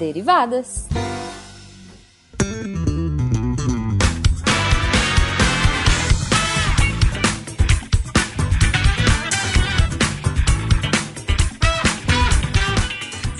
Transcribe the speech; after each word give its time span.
Derivadas. 0.00 0.99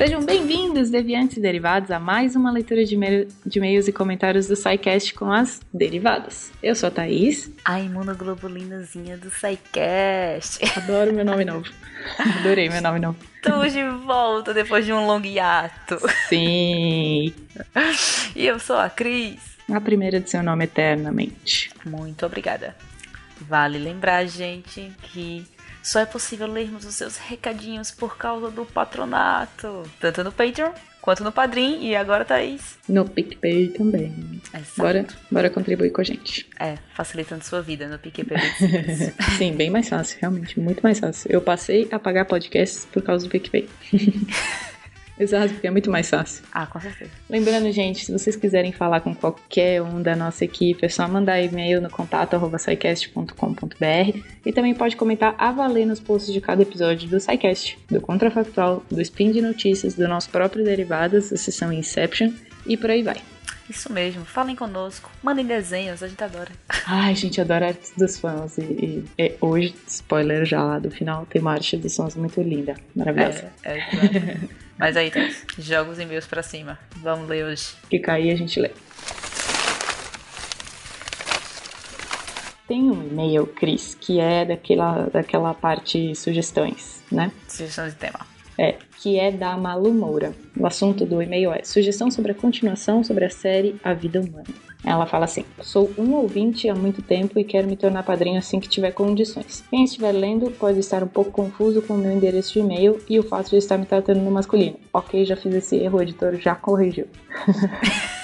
Sejam 0.00 0.24
bem-vindos, 0.24 0.88
deviantes 0.88 1.36
e 1.36 1.40
derivados, 1.42 1.90
a 1.90 1.98
mais 2.00 2.34
uma 2.34 2.50
leitura 2.50 2.86
de, 2.86 2.94
e-mails 2.94 3.86
e 3.86 3.92
comentários 3.92 4.46
do 4.46 4.56
SciCast 4.56 5.12
com 5.12 5.30
as 5.30 5.60
derivadas. 5.74 6.50
Eu 6.62 6.74
sou 6.74 6.86
a 6.86 6.90
Thaís. 6.90 7.50
A 7.66 7.78
imunoglobulinazinha 7.80 9.18
do 9.18 9.30
SciCast. 9.30 10.64
Adoro 10.74 11.12
meu 11.12 11.22
nome 11.22 11.44
novo. 11.44 11.70
Adorei 12.18 12.70
meu 12.70 12.80
nome 12.80 12.98
novo. 12.98 13.18
Estamos 13.36 13.74
de 13.74 13.84
volta 14.06 14.54
depois 14.54 14.86
de 14.86 14.92
um 14.94 15.06
longo 15.06 15.26
hiato. 15.26 15.98
Sim. 16.30 17.34
E 18.34 18.46
eu 18.46 18.58
sou 18.58 18.78
a 18.78 18.88
Cris. 18.88 19.58
A 19.70 19.82
primeira 19.82 20.18
de 20.18 20.30
seu 20.30 20.42
nome 20.42 20.64
eternamente. 20.64 21.70
Muito 21.84 22.24
obrigada. 22.24 22.74
Vale 23.38 23.76
lembrar, 23.76 24.26
gente, 24.26 24.90
que 25.02 25.44
só 25.82 26.00
é 26.00 26.06
possível 26.06 26.46
lermos 26.46 26.84
os 26.84 26.94
seus 26.94 27.16
recadinhos 27.16 27.90
por 27.90 28.16
causa 28.16 28.50
do 28.50 28.64
patronato. 28.66 29.82
Tanto 30.00 30.24
no 30.24 30.32
Patreon 30.32 30.72
quanto 31.00 31.24
no 31.24 31.32
Padrim 31.32 31.82
e 31.82 31.96
agora 31.96 32.24
Thaís. 32.24 32.78
No 32.88 33.08
PicPay 33.08 33.68
também. 33.68 34.40
Exato. 34.52 34.72
Bora, 34.76 35.06
bora 35.30 35.50
contribuir 35.50 35.90
com 35.90 36.00
a 36.00 36.04
gente. 36.04 36.48
É, 36.58 36.76
facilitando 36.94 37.44
sua 37.44 37.62
vida 37.62 37.88
no 37.88 37.98
PicPay. 37.98 38.38
Sim, 39.38 39.54
bem 39.54 39.70
mais 39.70 39.88
fácil, 39.88 40.18
realmente, 40.20 40.60
muito 40.60 40.80
mais 40.82 40.98
fácil. 40.98 41.30
Eu 41.32 41.40
passei 41.40 41.88
a 41.90 41.98
pagar 41.98 42.26
podcasts 42.26 42.86
por 42.86 43.02
causa 43.02 43.26
do 43.26 43.30
PicPay. 43.30 43.68
Exato, 45.20 45.52
porque 45.52 45.66
é 45.66 45.70
muito 45.70 45.90
mais 45.90 46.08
fácil. 46.08 46.42
ah, 46.50 46.66
com 46.66 46.80
certeza. 46.80 47.10
Lembrando, 47.28 47.70
gente, 47.70 48.06
se 48.06 48.10
vocês 48.12 48.34
quiserem 48.36 48.72
falar 48.72 49.02
com 49.02 49.14
qualquer 49.14 49.82
um 49.82 50.00
da 50.00 50.16
nossa 50.16 50.46
equipe, 50.46 50.84
é 50.84 50.88
só 50.88 51.06
mandar 51.06 51.42
e-mail 51.42 51.80
no 51.80 51.90
contato 51.90 52.34
arroba 52.34 52.58
scicast.com.br 52.58 54.18
e 54.46 54.52
também 54.52 54.74
pode 54.74 54.96
comentar 54.96 55.34
a 55.36 55.52
valer 55.52 55.86
nos 55.86 56.00
posts 56.00 56.32
de 56.32 56.40
cada 56.40 56.62
episódio 56.62 57.06
do 57.08 57.20
SciCast, 57.20 57.78
do 57.90 58.00
Contrafactual, 58.00 58.82
do 58.90 59.00
Spin 59.02 59.30
de 59.30 59.42
Notícias, 59.42 59.94
do 59.94 60.08
nosso 60.08 60.30
próprio 60.30 60.64
Derivadas, 60.64 61.30
a 61.32 61.36
sessão 61.36 61.70
Inception 61.70 62.32
e 62.66 62.76
por 62.76 62.90
aí 62.90 63.02
vai. 63.02 63.20
Isso 63.70 63.92
mesmo, 63.92 64.24
falem 64.24 64.56
conosco, 64.56 65.08
mandem 65.22 65.46
desenhos, 65.46 66.02
a 66.02 66.08
gente 66.08 66.22
adora. 66.24 66.50
Ai, 66.88 67.14
gente, 67.14 67.40
adoro 67.40 67.64
artes 67.66 67.92
dos 67.96 68.18
fãs 68.18 68.58
e, 68.58 68.62
e- 68.62 69.04
e 69.16 69.36
hoje, 69.40 69.72
spoiler 69.86 70.44
já 70.44 70.60
lá 70.62 70.80
do 70.80 70.90
final, 70.90 71.24
tem 71.26 71.40
uma 71.40 71.52
arte 71.52 71.76
dos 71.76 71.94
fãs 71.94 72.16
muito 72.16 72.42
linda, 72.42 72.74
maravilhosa. 72.96 73.52
É, 73.62 73.78
é. 73.78 74.36
Mas 74.76 74.96
aí, 74.96 75.08
Thaís, 75.10 75.44
joga 75.56 75.90
os 75.90 76.00
e-mails 76.00 76.26
pra 76.26 76.42
cima. 76.42 76.78
Vamos 76.96 77.28
ler 77.28 77.44
hoje. 77.44 77.74
que 77.88 78.00
cair 78.00 78.32
a 78.32 78.36
gente 78.36 78.58
lê. 78.58 78.70
Tem 82.66 82.82
um 82.90 83.02
e-mail, 83.06 83.46
Cris, 83.46 83.96
que 84.00 84.18
é 84.20 84.44
daquela, 84.44 85.08
daquela 85.12 85.52
parte 85.54 86.14
sugestões, 86.16 87.02
né? 87.10 87.30
Sugestão 87.48 87.88
de 87.88 87.94
tema. 87.94 88.20
É, 88.62 88.74
que 89.00 89.18
é 89.18 89.30
da 89.30 89.56
Malu 89.56 89.90
Moura. 89.94 90.34
O 90.54 90.66
assunto 90.66 91.06
do 91.06 91.22
e-mail 91.22 91.50
é 91.50 91.62
sugestão 91.64 92.10
sobre 92.10 92.32
a 92.32 92.34
continuação 92.34 93.02
sobre 93.02 93.24
a 93.24 93.30
série 93.30 93.74
A 93.82 93.94
Vida 93.94 94.20
Humana. 94.20 94.44
Ela 94.84 95.06
fala 95.06 95.24
assim: 95.24 95.46
Sou 95.62 95.90
um 95.96 96.12
ouvinte 96.12 96.68
há 96.68 96.74
muito 96.74 97.00
tempo 97.00 97.38
e 97.38 97.44
quero 97.44 97.66
me 97.66 97.74
tornar 97.74 98.02
padrinho 98.02 98.36
assim 98.38 98.60
que 98.60 98.68
tiver 98.68 98.90
condições. 98.92 99.64
Quem 99.70 99.84
estiver 99.84 100.12
lendo 100.12 100.50
pode 100.50 100.78
estar 100.78 101.02
um 101.02 101.06
pouco 101.08 101.30
confuso 101.30 101.80
com 101.80 101.94
o 101.94 101.98
meu 101.98 102.12
endereço 102.12 102.52
de 102.52 102.58
e-mail 102.58 103.00
e 103.08 103.18
o 103.18 103.22
fato 103.22 103.48
de 103.48 103.56
estar 103.56 103.78
me 103.78 103.86
tratando 103.86 104.20
no 104.20 104.30
masculino. 104.30 104.76
Ok, 104.92 105.24
já 105.24 105.36
fiz 105.36 105.54
esse 105.54 105.76
erro, 105.76 105.98
o 105.98 106.02
editor 106.02 106.36
já 106.36 106.54
corrigiu. 106.54 107.06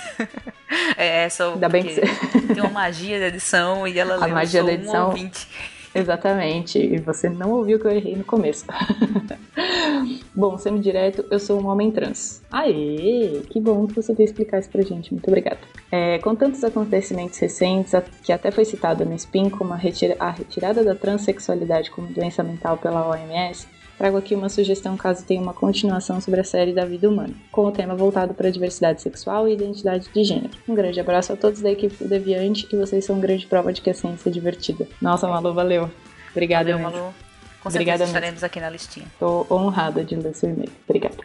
É, 0.96 1.24
é 1.24 1.28
só 1.28 1.52
Ainda 1.52 1.68
bem 1.68 1.84
que 1.84 2.00
tem 2.54 2.60
uma 2.62 2.70
magia 2.70 3.20
da 3.20 3.26
edição 3.26 3.86
e 3.86 3.98
ela 3.98 4.14
A 4.14 4.24
leu 4.24 4.34
magia 4.34 4.62
da 4.62 4.70
um 4.70 4.74
edição. 4.74 5.06
ouvinte. 5.08 5.46
Exatamente, 5.94 6.78
e 6.78 6.98
você 6.98 7.28
não 7.28 7.52
ouviu 7.52 7.78
que 7.78 7.86
eu 7.86 7.90
errei 7.90 8.16
no 8.16 8.24
começo. 8.24 8.66
bom, 10.36 10.56
sendo 10.58 10.78
direto, 10.78 11.24
eu 11.30 11.38
sou 11.40 11.60
um 11.60 11.66
homem 11.66 11.90
trans. 11.90 12.42
Aê, 12.52 13.40
que 13.50 13.58
bom 13.60 13.86
que 13.86 13.94
você 13.94 14.12
veio 14.12 14.26
explicar 14.26 14.58
isso 14.60 14.68
pra 14.70 14.82
gente, 14.82 15.12
muito 15.12 15.26
obrigada. 15.26 15.58
É, 15.90 16.18
com 16.18 16.34
tantos 16.34 16.62
acontecimentos 16.62 17.38
recentes, 17.38 17.92
que 18.22 18.32
até 18.32 18.50
foi 18.50 18.64
citado 18.64 19.04
no 19.04 19.14
SPIN 19.18 19.48
como 19.48 19.72
a, 19.72 19.76
retira- 19.76 20.16
a 20.20 20.30
retirada 20.30 20.84
da 20.84 20.94
transexualidade 20.94 21.90
como 21.90 22.08
doença 22.08 22.42
mental 22.42 22.76
pela 22.76 23.08
OMS, 23.08 23.66
trago 23.96 24.18
aqui 24.18 24.34
uma 24.34 24.50
sugestão 24.50 24.94
caso 24.96 25.24
tenha 25.24 25.40
uma 25.40 25.54
continuação 25.54 26.20
sobre 26.20 26.40
a 26.40 26.44
série 26.44 26.74
da 26.74 26.84
vida 26.84 27.08
humana, 27.08 27.32
com 27.50 27.64
o 27.64 27.72
tema 27.72 27.94
voltado 27.94 28.34
para 28.34 28.48
a 28.48 28.50
diversidade 28.50 29.00
sexual 29.00 29.48
e 29.48 29.54
identidade 29.54 30.08
de 30.12 30.22
gênero. 30.24 30.50
Um 30.68 30.74
grande 30.74 31.00
abraço 31.00 31.32
a 31.32 31.36
todos 31.36 31.62
da 31.62 31.70
equipe 31.70 31.96
do 32.04 32.08
Deviante 32.08 32.68
e 32.70 32.76
vocês 32.76 33.04
são 33.04 33.18
grande 33.18 33.46
prova 33.46 33.72
de 33.72 33.80
que 33.80 33.88
a 33.88 33.94
ciência 33.94 34.28
é 34.28 34.32
divertida. 34.32 34.86
Nossa, 35.00 35.26
Malu, 35.26 35.54
valeu. 35.54 35.90
Obrigada, 36.32 36.76
Valeu. 36.76 36.90
Malu. 36.90 37.14
Com 37.66 37.70
Obrigada 37.70 37.98
certeza 37.98 38.18
estaremos 38.18 38.44
aqui 38.44 38.60
na 38.60 38.70
listinha. 38.70 39.06
Tô 39.18 39.44
honrada 39.50 40.04
de 40.04 40.14
ler 40.14 40.34
seu 40.34 40.50
e-mail. 40.50 40.70
Obrigada. 40.88 41.16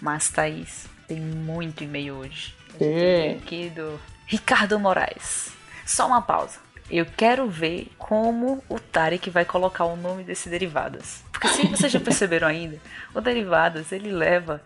Mas, 0.00 0.30
Thaís, 0.30 0.86
tem 1.06 1.20
muito 1.20 1.84
e-mail 1.84 2.14
hoje. 2.14 2.54
A 2.70 2.72
gente 2.84 2.84
É. 2.94 3.20
tem 3.22 3.36
aqui 3.36 3.68
do 3.70 4.00
Ricardo 4.26 4.78
Moraes. 4.78 5.52
Só 5.84 6.06
uma 6.06 6.22
pausa. 6.22 6.58
Eu 6.90 7.04
quero 7.04 7.48
ver 7.48 7.88
como 7.98 8.64
o 8.68 8.78
Tarek 8.80 9.28
vai 9.30 9.44
colocar 9.44 9.84
o 9.84 9.94
nome 9.96 10.24
desse 10.24 10.48
Derivadas. 10.48 11.22
Porque 11.30 11.48
se 11.48 11.66
vocês 11.66 11.92
já 11.92 12.00
perceberam 12.00 12.48
ainda, 12.48 12.78
o 13.14 13.20
Derivadas, 13.20 13.92
ele 13.92 14.10
leva 14.10 14.62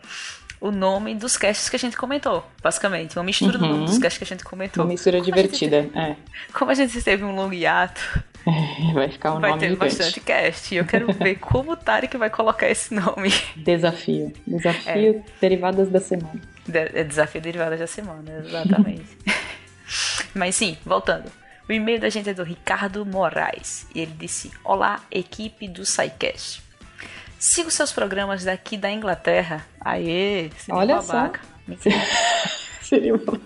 o 0.60 0.70
nome 0.70 1.14
dos 1.14 1.36
casts 1.36 1.68
que 1.68 1.76
a 1.76 1.78
gente 1.78 1.96
comentou, 1.96 2.46
basicamente. 2.62 3.18
Uma 3.18 3.24
mistura 3.24 3.58
do 3.58 3.64
Uhum. 3.64 3.72
nome 3.72 3.86
dos 3.86 3.98
casts 3.98 4.18
que 4.18 4.24
a 4.24 4.26
gente 4.26 4.44
comentou. 4.44 4.84
Uma 4.84 4.90
mistura 4.92 5.18
Como 5.18 5.24
a 5.34 5.36
gente 5.36 5.58
divertida. 5.58 5.90
É. 5.98 6.16
Como 6.52 6.70
a 6.70 6.74
gente 6.74 7.02
teve 7.02 7.24
um 7.24 7.34
longo 7.34 7.52
hiato, 7.52 8.00
Vai 8.92 9.08
ficar 9.08 9.34
um 9.34 9.40
vai 9.40 9.50
nome 9.50 9.60
ter 9.60 9.70
gigante. 9.70 9.96
bastante 9.96 10.20
cast. 10.20 10.74
E 10.74 10.78
eu 10.78 10.84
quero 10.84 11.12
ver 11.12 11.36
como 11.40 11.72
o 11.72 11.76
Tarek 11.76 12.16
vai 12.16 12.28
colocar 12.30 12.68
esse 12.68 12.92
nome. 12.94 13.32
Desafio. 13.56 14.32
Desafio 14.46 15.24
derivadas 15.40 15.88
da 15.88 16.00
semana. 16.00 16.40
De- 16.66 16.90
É 16.98 17.04
desafio 17.04 17.40
derivado 17.40 17.76
da 17.76 17.86
semana, 17.86 18.30
exatamente. 18.44 19.16
Mas 20.34 20.54
sim, 20.56 20.76
voltando. 20.84 21.30
O 21.68 21.72
e-mail 21.72 21.98
da 21.98 22.10
gente 22.10 22.28
é 22.28 22.34
do 22.34 22.42
Ricardo 22.42 23.06
Moraes. 23.06 23.86
E 23.94 24.00
ele 24.00 24.12
disse: 24.18 24.50
Olá, 24.62 25.00
equipe 25.10 25.66
do 25.66 25.84
SciCast. 25.86 26.62
Sigo 27.38 27.70
seus 27.70 27.92
programas 27.92 28.44
daqui 28.44 28.76
da 28.76 28.90
Inglaterra. 28.90 29.64
Aê, 29.80 30.50
seria 30.58 30.78
Olha 30.80 30.96
babaca. 30.96 31.40
Seria 32.82 33.14
uma. 33.14 33.38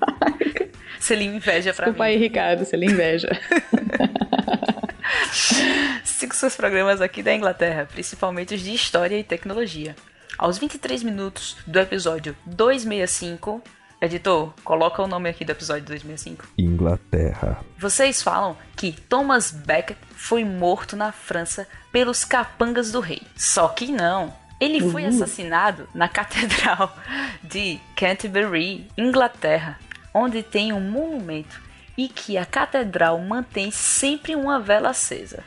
Seria 0.98 1.26
inveja 1.28 1.72
pra 1.72 1.86
Desculpa 1.86 2.04
mim. 2.04 2.10
aí, 2.10 2.16
Ricardo, 2.16 2.64
se 2.64 2.74
ele 2.74 2.86
inveja. 2.86 3.28
Sigo 6.38 6.50
seus 6.50 6.54
programas 6.54 7.00
aqui 7.00 7.20
da 7.20 7.34
Inglaterra, 7.34 7.88
principalmente 7.90 8.54
os 8.54 8.60
de 8.60 8.72
história 8.72 9.18
e 9.18 9.24
tecnologia. 9.24 9.96
Aos 10.38 10.56
23 10.56 11.02
minutos 11.02 11.56
do 11.66 11.80
episódio 11.80 12.36
265, 12.46 13.60
editor, 14.00 14.54
coloca 14.62 15.02
o 15.02 15.08
nome 15.08 15.28
aqui 15.28 15.44
do 15.44 15.50
episódio 15.50 15.84
265. 15.86 16.46
Inglaterra. 16.56 17.58
Vocês 17.76 18.22
falam 18.22 18.56
que 18.76 18.92
Thomas 18.92 19.50
Becket 19.50 19.98
foi 20.14 20.44
morto 20.44 20.94
na 20.94 21.10
França 21.10 21.66
pelos 21.90 22.24
capangas 22.24 22.92
do 22.92 23.00
rei. 23.00 23.22
Só 23.36 23.66
que 23.66 23.90
não. 23.90 24.32
Ele 24.60 24.92
foi 24.92 25.06
assassinado 25.06 25.88
na 25.92 26.08
Catedral 26.08 26.96
de 27.42 27.80
Canterbury, 27.96 28.88
Inglaterra, 28.96 29.76
onde 30.14 30.44
tem 30.44 30.72
um 30.72 30.80
monumento 30.80 31.60
e 31.96 32.08
que 32.08 32.38
a 32.38 32.46
catedral 32.46 33.18
mantém 33.18 33.72
sempre 33.72 34.36
uma 34.36 34.60
vela 34.60 34.90
acesa. 34.90 35.42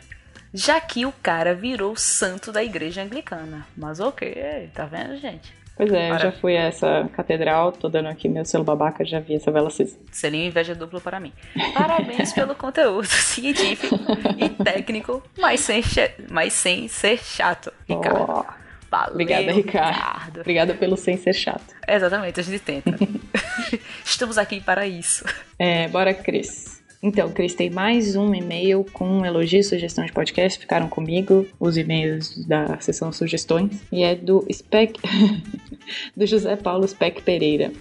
Já 0.54 0.80
que 0.80 1.06
o 1.06 1.14
cara 1.24 1.54
virou 1.54 1.96
santo 1.96 2.52
da 2.52 2.64
igreja 2.64 3.02
anglicana. 3.02 3.66
Mas 3.76 4.00
ok, 4.00 4.70
tá 4.74 4.86
vendo, 4.86 5.18
gente? 5.18 5.54
Pois 5.76 5.92
é, 5.92 6.12
eu 6.12 6.20
já 6.20 6.32
fui 6.32 6.56
a 6.58 6.64
essa 6.66 7.10
catedral, 7.14 7.72
tô 7.72 7.90
dando 7.90 8.08
aqui 8.10 8.30
meu 8.30 8.46
selo 8.46 8.64
babaca, 8.64 9.04
já 9.04 9.20
vi 9.20 9.36
essa 9.36 9.52
vela. 9.52 9.70
Seria 9.72 10.40
uma 10.40 10.46
inveja 10.46 10.76
dupla 10.76 11.00
para 11.00 11.20
mim. 11.20 11.34
Parabéns 11.74 12.34
pelo 12.34 12.54
conteúdo 12.54 13.08
científico 13.08 13.96
e 14.38 14.50
técnico, 14.64 15.24
mas 15.40 15.62
sem, 15.62 15.82
mas 16.30 16.54
sem 16.54 16.88
ser 16.88 17.18
chato, 17.18 17.74
Ricardo. 17.88 18.20
Ó, 18.30 18.46
Valeu, 18.92 19.14
Obrigada, 19.14 19.52
Ricardo. 19.54 20.42
Obrigada 20.42 20.74
pelo 20.74 20.98
sem 20.98 21.16
ser 21.16 21.34
chato. 21.34 21.74
Exatamente, 21.88 22.42
a 22.42 22.44
gente 22.44 22.60
tenta. 22.60 22.92
Estamos 24.04 24.38
aqui 24.38 24.60
para 24.60 24.86
isso. 24.86 25.24
É, 25.58 25.88
bora, 25.88 26.14
Cris. 26.14 26.81
Então, 27.04 27.32
Cris, 27.32 27.56
mais 27.74 28.16
um 28.16 28.32
e-mail 28.32 28.86
com 28.94 29.26
elogio 29.26 29.60
e 29.60 29.64
sugestão 29.64 30.06
de 30.06 30.12
podcast. 30.12 30.60
Ficaram 30.60 30.88
comigo 30.88 31.48
os 31.60 31.76
e-mails 31.76 32.46
da 32.46 32.80
sessão 32.80 33.12
sugestões. 33.12 33.82
E 33.92 34.04
é 34.04 34.14
do 34.14 34.46
Spec... 34.54 35.00
do 36.16 36.28
José 36.28 36.56
Paulo 36.56 36.88
Spec 36.88 37.24
Pereira. 37.24 37.72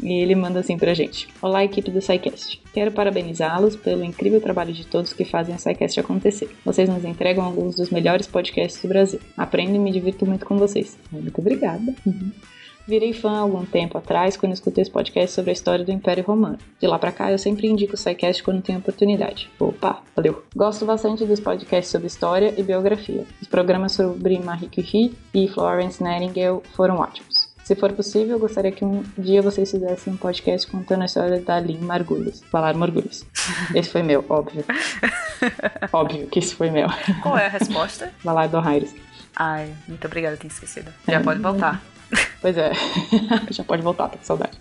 E 0.00 0.12
ele 0.12 0.36
manda 0.36 0.60
assim 0.60 0.78
pra 0.78 0.94
gente. 0.94 1.26
Olá, 1.42 1.64
equipe 1.64 1.90
do 1.90 2.00
SciCast. 2.00 2.62
Quero 2.72 2.92
parabenizá-los 2.92 3.74
pelo 3.74 4.04
incrível 4.04 4.40
trabalho 4.40 4.72
de 4.72 4.86
todos 4.86 5.12
que 5.12 5.24
fazem 5.24 5.56
o 5.56 5.58
SciCast 5.58 5.98
acontecer. 5.98 6.48
Vocês 6.64 6.88
nos 6.88 7.04
entregam 7.04 7.44
alguns 7.44 7.74
dos 7.74 7.90
melhores 7.90 8.28
podcasts 8.28 8.80
do 8.80 8.86
Brasil. 8.86 9.18
Aprendo 9.36 9.74
e 9.74 9.78
me 9.80 9.90
divirto 9.90 10.24
muito 10.24 10.46
com 10.46 10.56
vocês. 10.56 10.96
Muito 11.10 11.36
obrigada. 11.40 11.92
Uhum. 12.06 12.30
Virei 12.88 13.12
fã 13.12 13.32
há 13.32 13.40
algum 13.40 13.66
tempo 13.66 13.98
atrás 13.98 14.34
quando 14.34 14.54
escutei 14.54 14.80
esse 14.80 14.90
podcast 14.90 15.34
sobre 15.34 15.50
a 15.50 15.52
história 15.52 15.84
do 15.84 15.92
Império 15.92 16.24
Romano. 16.24 16.56
De 16.80 16.86
lá 16.86 16.98
pra 16.98 17.12
cá, 17.12 17.30
eu 17.30 17.36
sempre 17.36 17.68
indico 17.68 17.92
o 17.92 17.98
SciCast 17.98 18.42
quando 18.42 18.62
tenho 18.62 18.78
oportunidade. 18.78 19.50
Opa, 19.60 20.00
valeu! 20.16 20.42
Gosto 20.56 20.86
bastante 20.86 21.26
dos 21.26 21.38
podcasts 21.38 21.92
sobre 21.92 22.06
história 22.06 22.54
e 22.56 22.62
biografia. 22.62 23.26
Os 23.42 23.46
programas 23.46 23.92
sobre 23.92 24.38
Marie 24.38 24.70
Curie 24.70 25.14
e 25.34 25.46
Florence 25.48 26.02
Nightingale 26.02 26.62
foram 26.74 26.96
ótimos. 26.96 27.52
Se 27.62 27.74
for 27.74 27.92
possível, 27.92 28.36
eu 28.36 28.38
gostaria 28.38 28.72
que 28.72 28.82
um 28.82 29.04
dia 29.18 29.42
vocês 29.42 29.70
fizessem 29.70 30.14
um 30.14 30.16
podcast 30.16 30.66
contando 30.66 31.02
a 31.02 31.04
história 31.04 31.42
da 31.42 31.60
Lynn 31.60 31.82
Margulis. 31.82 32.42
Falar 32.50 32.74
Margulis. 32.74 33.26
Esse 33.76 33.90
foi 33.90 34.02
meu, 34.02 34.24
óbvio. 34.30 34.64
óbvio 35.92 36.26
que 36.28 36.38
esse 36.38 36.54
foi 36.54 36.70
meu. 36.70 36.88
Qual 37.22 37.36
é 37.36 37.44
a 37.44 37.50
resposta? 37.50 38.10
Valar 38.24 38.48
do 38.48 38.56
Aires. 38.56 38.94
Ai, 39.36 39.74
muito 39.86 40.06
obrigada, 40.06 40.38
tinha 40.38 40.48
esquecido. 40.48 40.90
Já 41.06 41.20
pode 41.20 41.40
voltar. 41.40 41.82
Pois 42.40 42.56
é, 42.56 42.72
já 43.50 43.64
pode 43.64 43.82
voltar, 43.82 44.08
tô 44.08 44.18
com 44.18 44.24
saudade. 44.24 44.58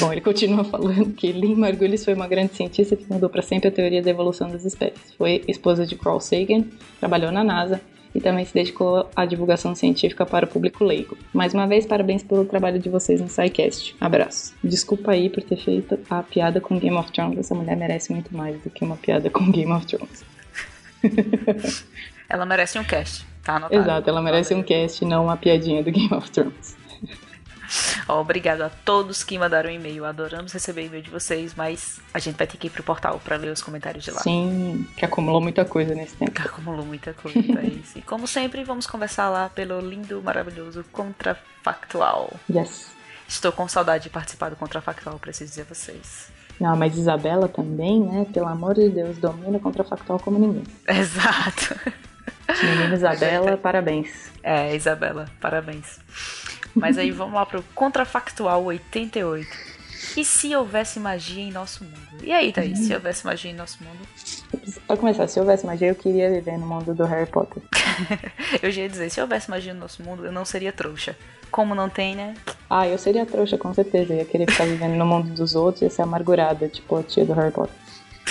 Bom, 0.00 0.10
ele 0.10 0.20
continua 0.20 0.64
falando 0.64 1.12
que 1.12 1.30
Lynn 1.32 1.56
Margulis 1.56 2.04
foi 2.04 2.14
uma 2.14 2.26
grande 2.26 2.54
cientista 2.54 2.96
que 2.96 3.10
mudou 3.10 3.28
para 3.28 3.42
sempre 3.42 3.68
a 3.68 3.72
teoria 3.72 4.02
da 4.02 4.10
evolução 4.10 4.48
das 4.48 4.64
espécies. 4.64 5.12
Foi 5.16 5.42
esposa 5.46 5.86
de 5.86 5.96
Carl 5.96 6.20
Sagan, 6.20 6.64
trabalhou 6.98 7.30
na 7.30 7.44
NASA 7.44 7.80
e 8.14 8.20
também 8.20 8.46
se 8.46 8.54
dedicou 8.54 9.10
à 9.14 9.26
divulgação 9.26 9.74
científica 9.74 10.24
para 10.24 10.46
o 10.46 10.48
público 10.48 10.82
leigo. 10.82 11.18
Mais 11.34 11.52
uma 11.52 11.66
vez, 11.66 11.84
parabéns 11.84 12.22
pelo 12.22 12.46
trabalho 12.46 12.78
de 12.78 12.88
vocês 12.88 13.20
no 13.20 13.28
SciCast. 13.28 13.94
Abraço. 14.00 14.54
Desculpa 14.64 15.12
aí 15.12 15.28
por 15.28 15.42
ter 15.42 15.56
feito 15.56 15.98
a 16.08 16.22
piada 16.22 16.58
com 16.58 16.78
Game 16.78 16.96
of 16.96 17.12
Thrones. 17.12 17.38
Essa 17.38 17.54
mulher 17.54 17.76
merece 17.76 18.10
muito 18.12 18.34
mais 18.34 18.58
do 18.62 18.70
que 18.70 18.82
uma 18.82 18.96
piada 18.96 19.28
com 19.28 19.50
Game 19.50 19.70
of 19.70 19.86
Thrones. 19.86 20.24
ela 22.28 22.46
merece 22.46 22.78
um 22.78 22.84
cast, 22.84 23.26
tá 23.46 23.56
anotado. 23.56 23.80
Exato, 23.80 24.10
ela 24.10 24.20
merece 24.20 24.54
um 24.54 24.62
cast, 24.62 25.04
não 25.04 25.24
uma 25.24 25.36
piadinha 25.36 25.82
do 25.82 25.90
Game 25.90 26.12
of 26.12 26.30
Thrones. 26.30 26.76
Obrigado 28.08 28.62
a 28.62 28.68
todos 28.68 29.24
que 29.24 29.38
mandaram 29.38 29.70
e-mail. 29.70 30.04
Adoramos 30.04 30.52
receber 30.52 30.86
e-mail 30.86 31.02
de 31.02 31.10
vocês, 31.10 31.54
mas 31.54 32.00
a 32.14 32.18
gente 32.18 32.36
vai 32.36 32.46
ter 32.46 32.56
que 32.56 32.68
ir 32.68 32.70
pro 32.70 32.82
portal 32.82 33.20
para 33.24 33.36
ler 33.36 33.50
os 33.50 33.62
comentários 33.62 34.04
de 34.04 34.10
lá. 34.10 34.20
Sim, 34.20 34.86
que 34.96 35.04
acumulou 35.04 35.40
muita 35.40 35.64
coisa 35.64 35.94
nesse 35.94 36.16
tempo. 36.16 36.30
Que 36.30 36.42
acumulou 36.42 36.84
muita 36.84 37.12
coisa, 37.12 37.38
é 37.38 37.66
isso. 37.66 37.98
E 37.98 38.02
como 38.02 38.26
sempre, 38.26 38.62
vamos 38.64 38.86
conversar 38.86 39.28
lá 39.28 39.48
pelo 39.48 39.80
lindo, 39.80 40.22
maravilhoso 40.22 40.84
Contrafactual. 40.92 42.32
Yes. 42.48 42.94
Estou 43.28 43.50
com 43.50 43.66
saudade 43.66 44.04
de 44.04 44.10
participar 44.10 44.50
do 44.50 44.56
Contrafactual, 44.56 45.18
preciso 45.18 45.50
dizer 45.50 45.62
a 45.62 45.74
vocês. 45.74 46.30
Não, 46.60 46.76
mas 46.76 46.96
Isabela 46.96 47.48
também, 47.48 48.00
né? 48.00 48.26
Pelo 48.32 48.46
amor 48.46 48.74
de 48.74 48.88
Deus, 48.88 49.18
domina 49.18 49.58
o 49.58 49.60
Contrafactual 49.60 50.18
como 50.20 50.38
ninguém. 50.38 50.62
Exato. 50.88 51.74
Menina 52.62 52.94
Isabela, 52.94 53.56
parabéns. 53.56 54.30
É, 54.42 54.74
Isabela, 54.74 55.26
parabéns. 55.40 55.98
Mas 56.74 56.98
aí 56.98 57.10
vamos 57.10 57.34
lá 57.34 57.46
pro 57.46 57.62
Contrafactual 57.74 58.64
88. 58.64 59.76
E 60.16 60.24
se 60.24 60.54
houvesse 60.54 61.00
magia 61.00 61.42
em 61.42 61.50
nosso 61.50 61.84
mundo? 61.84 62.22
E 62.22 62.32
aí, 62.32 62.52
Thaís, 62.52 62.78
se 62.78 62.94
houvesse 62.94 63.24
magia 63.24 63.50
em 63.50 63.54
nosso 63.54 63.78
mundo? 63.82 63.98
Pra 64.86 64.96
começar, 64.96 65.26
se 65.28 65.38
houvesse 65.38 65.66
magia, 65.66 65.88
eu 65.88 65.94
queria 65.94 66.30
viver 66.30 66.58
no 66.58 66.66
mundo 66.66 66.94
do 66.94 67.04
Harry 67.04 67.28
Potter. 67.30 67.62
eu 68.62 68.70
já 68.70 68.82
ia 68.82 68.88
dizer, 68.88 69.10
se 69.10 69.20
houvesse 69.20 69.50
magia 69.50 69.74
no 69.74 69.80
nosso 69.80 70.02
mundo, 70.02 70.24
eu 70.24 70.32
não 70.32 70.44
seria 70.44 70.72
trouxa. 70.72 71.16
Como 71.50 71.74
não 71.74 71.88
tem, 71.88 72.14
né? 72.14 72.34
Ah, 72.68 72.86
eu 72.86 72.98
seria 72.98 73.26
trouxa, 73.26 73.58
com 73.58 73.72
certeza. 73.74 74.12
Eu 74.12 74.18
ia 74.18 74.24
querer 74.24 74.50
ficar 74.50 74.64
vivendo 74.64 74.94
no 74.94 75.06
mundo 75.06 75.30
dos 75.34 75.54
outros 75.54 75.82
e 75.82 75.90
ser 75.90 76.02
amargurada, 76.02 76.68
tipo 76.68 76.96
a 76.96 77.02
tia 77.02 77.24
do 77.24 77.32
Harry 77.34 77.52
Potter. 77.52 77.74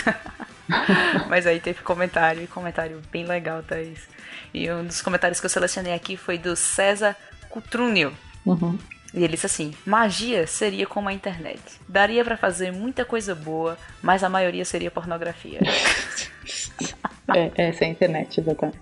Mas 1.29 1.45
aí 1.45 1.59
teve 1.59 1.81
comentário, 1.81 2.43
e 2.43 2.47
comentário 2.47 3.01
bem 3.11 3.25
legal, 3.25 3.63
Thaís. 3.63 4.07
E 4.53 4.71
um 4.71 4.85
dos 4.85 5.01
comentários 5.01 5.39
que 5.39 5.45
eu 5.45 5.49
selecionei 5.49 5.93
aqui 5.93 6.17
foi 6.17 6.37
do 6.37 6.55
César 6.55 7.15
Cutrúnio. 7.49 8.13
Uhum. 8.45 8.77
E 9.13 9.23
ele 9.23 9.33
disse 9.33 9.45
assim: 9.45 9.73
magia 9.85 10.45
seria 10.45 10.85
como 10.85 11.09
a 11.09 11.13
internet. 11.13 11.61
Daria 11.87 12.23
para 12.23 12.37
fazer 12.37 12.71
muita 12.71 13.05
coisa 13.05 13.33
boa, 13.33 13.77
mas 14.01 14.23
a 14.23 14.29
maioria 14.29 14.65
seria 14.65 14.91
pornografia. 14.91 15.59
é, 17.33 17.51
essa 17.55 17.85
é 17.85 17.87
a 17.87 17.91
internet, 17.91 18.39
exatamente. 18.39 18.79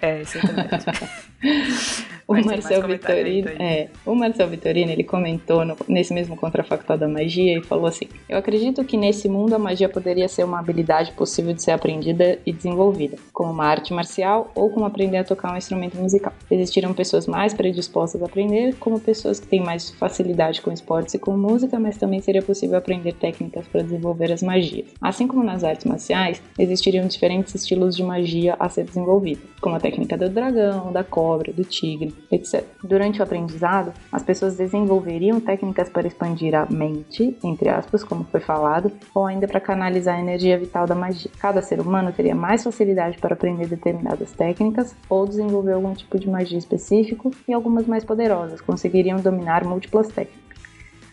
É, 0.00 0.22
isso 0.22 0.38
é 0.38 0.40
internet. 0.40 0.84
o 2.26 2.34
Marcel 2.34 2.86
Vittorino, 2.86 3.48
é, 3.58 3.88
o 4.06 4.14
Marcel 4.14 4.48
Vittorino, 4.48 4.90
ele 4.90 5.02
comentou 5.02 5.64
no, 5.64 5.76
nesse 5.88 6.14
mesmo 6.14 6.36
contrafactual 6.36 6.96
da 6.96 7.08
magia 7.08 7.58
e 7.58 7.62
falou 7.62 7.86
assim: 7.86 8.08
"Eu 8.28 8.38
acredito 8.38 8.84
que 8.84 8.96
nesse 8.96 9.28
mundo 9.28 9.54
a 9.54 9.58
magia 9.58 9.88
poderia 9.88 10.28
ser 10.28 10.44
uma 10.44 10.60
habilidade 10.60 11.12
possível 11.12 11.52
de 11.52 11.62
ser 11.62 11.72
aprendida 11.72 12.38
e 12.46 12.52
desenvolvida, 12.52 13.16
como 13.32 13.50
uma 13.50 13.66
arte 13.66 13.92
marcial 13.92 14.50
ou 14.54 14.70
como 14.70 14.86
aprender 14.86 15.18
a 15.18 15.24
tocar 15.24 15.52
um 15.52 15.56
instrumento 15.56 15.96
musical. 15.96 16.32
Existiram 16.50 16.94
pessoas 16.94 17.26
mais 17.26 17.52
predispostas 17.52 18.22
a 18.22 18.26
aprender, 18.26 18.74
como 18.76 19.00
pessoas 19.00 19.40
que 19.40 19.46
têm 19.46 19.60
mais 19.60 19.90
facilidade 19.90 20.62
com 20.62 20.70
esportes 20.70 21.14
e 21.14 21.18
com 21.18 21.36
música, 21.36 21.78
mas 21.78 21.96
também 21.96 22.20
seria 22.20 22.42
possível 22.42 22.78
aprender 22.78 23.14
técnicas 23.14 23.66
para 23.66 23.82
desenvolver 23.82 24.32
as 24.32 24.42
magias. 24.42 24.86
Assim 25.00 25.26
como 25.26 25.42
nas 25.42 25.64
artes 25.64 25.84
marciais, 25.84 26.40
existiriam 26.58 27.06
diferentes 27.06 27.54
estilos 27.54 27.96
de 27.96 28.02
magia 28.02 28.56
a 28.58 28.68
ser 28.68 28.84
desenvolvidos, 28.84 29.44
como 29.60 29.74
a 29.74 29.80
técnica 29.80 30.16
do 30.16 30.28
dragão, 30.28 30.92
da 30.92 31.02
cobra 31.02 31.31
cobra, 31.32 31.52
do 31.52 31.64
tigre, 31.64 32.14
etc. 32.30 32.64
Durante 32.84 33.20
o 33.20 33.22
aprendizado, 33.22 33.92
as 34.10 34.22
pessoas 34.22 34.56
desenvolveriam 34.56 35.40
técnicas 35.40 35.88
para 35.88 36.06
expandir 36.06 36.54
a 36.54 36.66
mente, 36.66 37.36
entre 37.42 37.68
aspas, 37.68 38.04
como 38.04 38.24
foi 38.24 38.40
falado, 38.40 38.92
ou 39.14 39.26
ainda 39.26 39.48
para 39.48 39.60
canalizar 39.60 40.16
a 40.16 40.20
energia 40.20 40.58
vital 40.58 40.86
da 40.86 40.94
magia. 40.94 41.30
Cada 41.38 41.62
ser 41.62 41.80
humano 41.80 42.12
teria 42.12 42.34
mais 42.34 42.62
facilidade 42.62 43.18
para 43.18 43.34
aprender 43.34 43.66
determinadas 43.66 44.32
técnicas 44.32 44.94
ou 45.08 45.26
desenvolver 45.26 45.72
algum 45.72 45.94
tipo 45.94 46.18
de 46.18 46.28
magia 46.28 46.58
específico 46.58 47.30
e 47.48 47.52
algumas 47.52 47.86
mais 47.86 48.04
poderosas 48.04 48.60
conseguiriam 48.60 49.18
dominar 49.18 49.64
múltiplas 49.64 50.08
técnicas. 50.08 50.42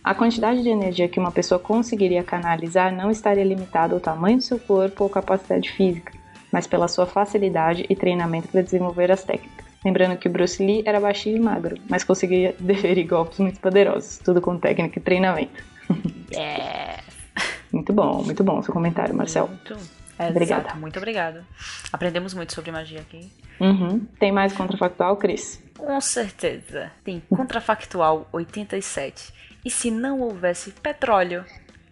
A 0.04 0.14
quantidade 0.14 0.64
de 0.64 0.70
energia 0.70 1.08
que 1.08 1.20
uma 1.20 1.32
pessoa 1.32 1.60
conseguiria 1.60 2.24
canalizar 2.24 2.94
não 2.94 3.12
estaria 3.12 3.44
limitada 3.44 3.94
ao 3.94 4.00
tamanho 4.00 4.38
do 4.38 4.44
seu 4.44 4.60
corpo 4.60 5.04
ou 5.04 5.10
capacidade 5.10 5.70
física, 5.72 6.14
mas 6.52 6.66
pela 6.66 6.88
sua 6.88 7.06
facilidade 7.06 7.86
e 7.90 7.96
treinamento 7.96 8.48
para 8.48 8.62
desenvolver 8.62 9.12
as 9.12 9.24
técnicas. 9.24 9.69
Lembrando 9.84 10.18
que 10.18 10.28
o 10.28 10.32
Bruce 10.32 10.64
Lee 10.64 10.84
era 10.86 11.00
baixinho 11.00 11.38
e 11.38 11.40
magro, 11.40 11.78
mas 11.90 12.04
conseguia 12.04 12.56
deferir 12.60 13.08
golpes 13.08 13.40
muito 13.40 13.60
poderosos, 13.60 14.18
tudo 14.18 14.42
com 14.42 14.58
técnica 14.58 15.00
e 15.00 15.02
treinamento. 15.02 15.64
Yeah. 16.32 17.04
Muito 17.72 17.94
bom, 17.94 18.24
muito 18.24 18.44
bom 18.44 18.64
seu 18.64 18.74
comentário, 18.74 19.14
Marcel. 19.14 19.48
Muito. 19.48 19.78
Obrigada. 20.18 20.74
Muito 20.74 20.98
obrigada. 20.98 21.46
Aprendemos 21.94 22.34
muito 22.34 22.52
sobre 22.52 22.72
magia 22.72 23.00
aqui. 23.00 23.32
Uhum. 23.60 24.06
Tem 24.20 24.32
mais 24.32 24.54
contrafactual, 24.54 25.16
Cris? 25.18 25.64
Com 25.78 26.02
certeza. 26.02 26.92
Tem 27.04 27.22
contrafactual 27.30 28.28
87. 28.32 29.32
E 29.64 29.70
se 29.70 29.92
não 29.92 30.20
houvesse 30.20 30.72
petróleo? 30.72 31.46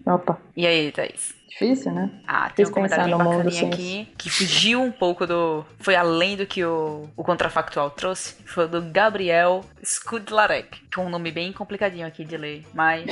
Opa. 0.06 0.39
E 0.56 0.65
aí, 0.65 0.91
Thaís? 0.91 1.37
Difícil, 1.48 1.92
né? 1.94 2.12
Ah, 2.27 2.50
tem 2.50 2.66
um 2.66 2.72
comentário 2.72 3.06
bem 3.06 3.18
bacaninha 3.18 3.68
aqui 3.68 4.08
que 4.18 4.30
fugiu 4.30 4.82
um 4.82 4.92
pouco 4.92 5.25
do. 5.25 5.66
Foi 5.80 5.96
além 5.96 6.36
do 6.36 6.46
que 6.46 6.63
o, 6.63 7.08
o 7.16 7.24
contrafactual 7.24 7.89
trouxe. 7.89 8.36
Foi 8.46 8.68
do 8.68 8.82
Gabriel 8.82 9.63
Skudlarek, 9.82 10.82
que 10.92 11.00
é 11.00 11.01
um 11.01 11.10
nome 11.10 11.32
bem 11.32 11.54
complicadinho 11.54 12.06
aqui 12.06 12.25
de 12.25 12.36
ler. 12.36 12.66
Mas 12.74 13.06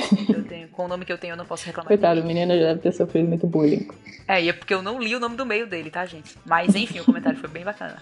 tenho, 0.48 0.68
com 0.68 0.84
o 0.84 0.88
nome 0.88 1.04
que 1.04 1.12
eu 1.12 1.18
tenho 1.18 1.32
eu 1.32 1.36
não 1.36 1.46
posso 1.46 1.64
reclamar. 1.64 1.88
Coitado, 1.88 2.20
o 2.20 2.24
menino 2.24 2.54
já 2.56 2.66
deve 2.66 2.80
ter 2.80 2.92
sofrido 2.92 3.28
muito 3.28 3.46
bullying. 3.46 3.88
É, 4.28 4.42
e 4.42 4.48
é 4.48 4.52
porque 4.52 4.74
eu 4.74 4.82
não 4.82 5.00
li 5.00 5.14
o 5.14 5.20
nome 5.20 5.36
do 5.36 5.46
meio 5.46 5.66
dele, 5.66 5.90
tá, 5.90 6.04
gente? 6.04 6.36
Mas 6.44 6.74
enfim, 6.74 7.00
o 7.00 7.04
comentário 7.04 7.38
foi 7.38 7.48
bem 7.48 7.64
bacana. 7.64 7.96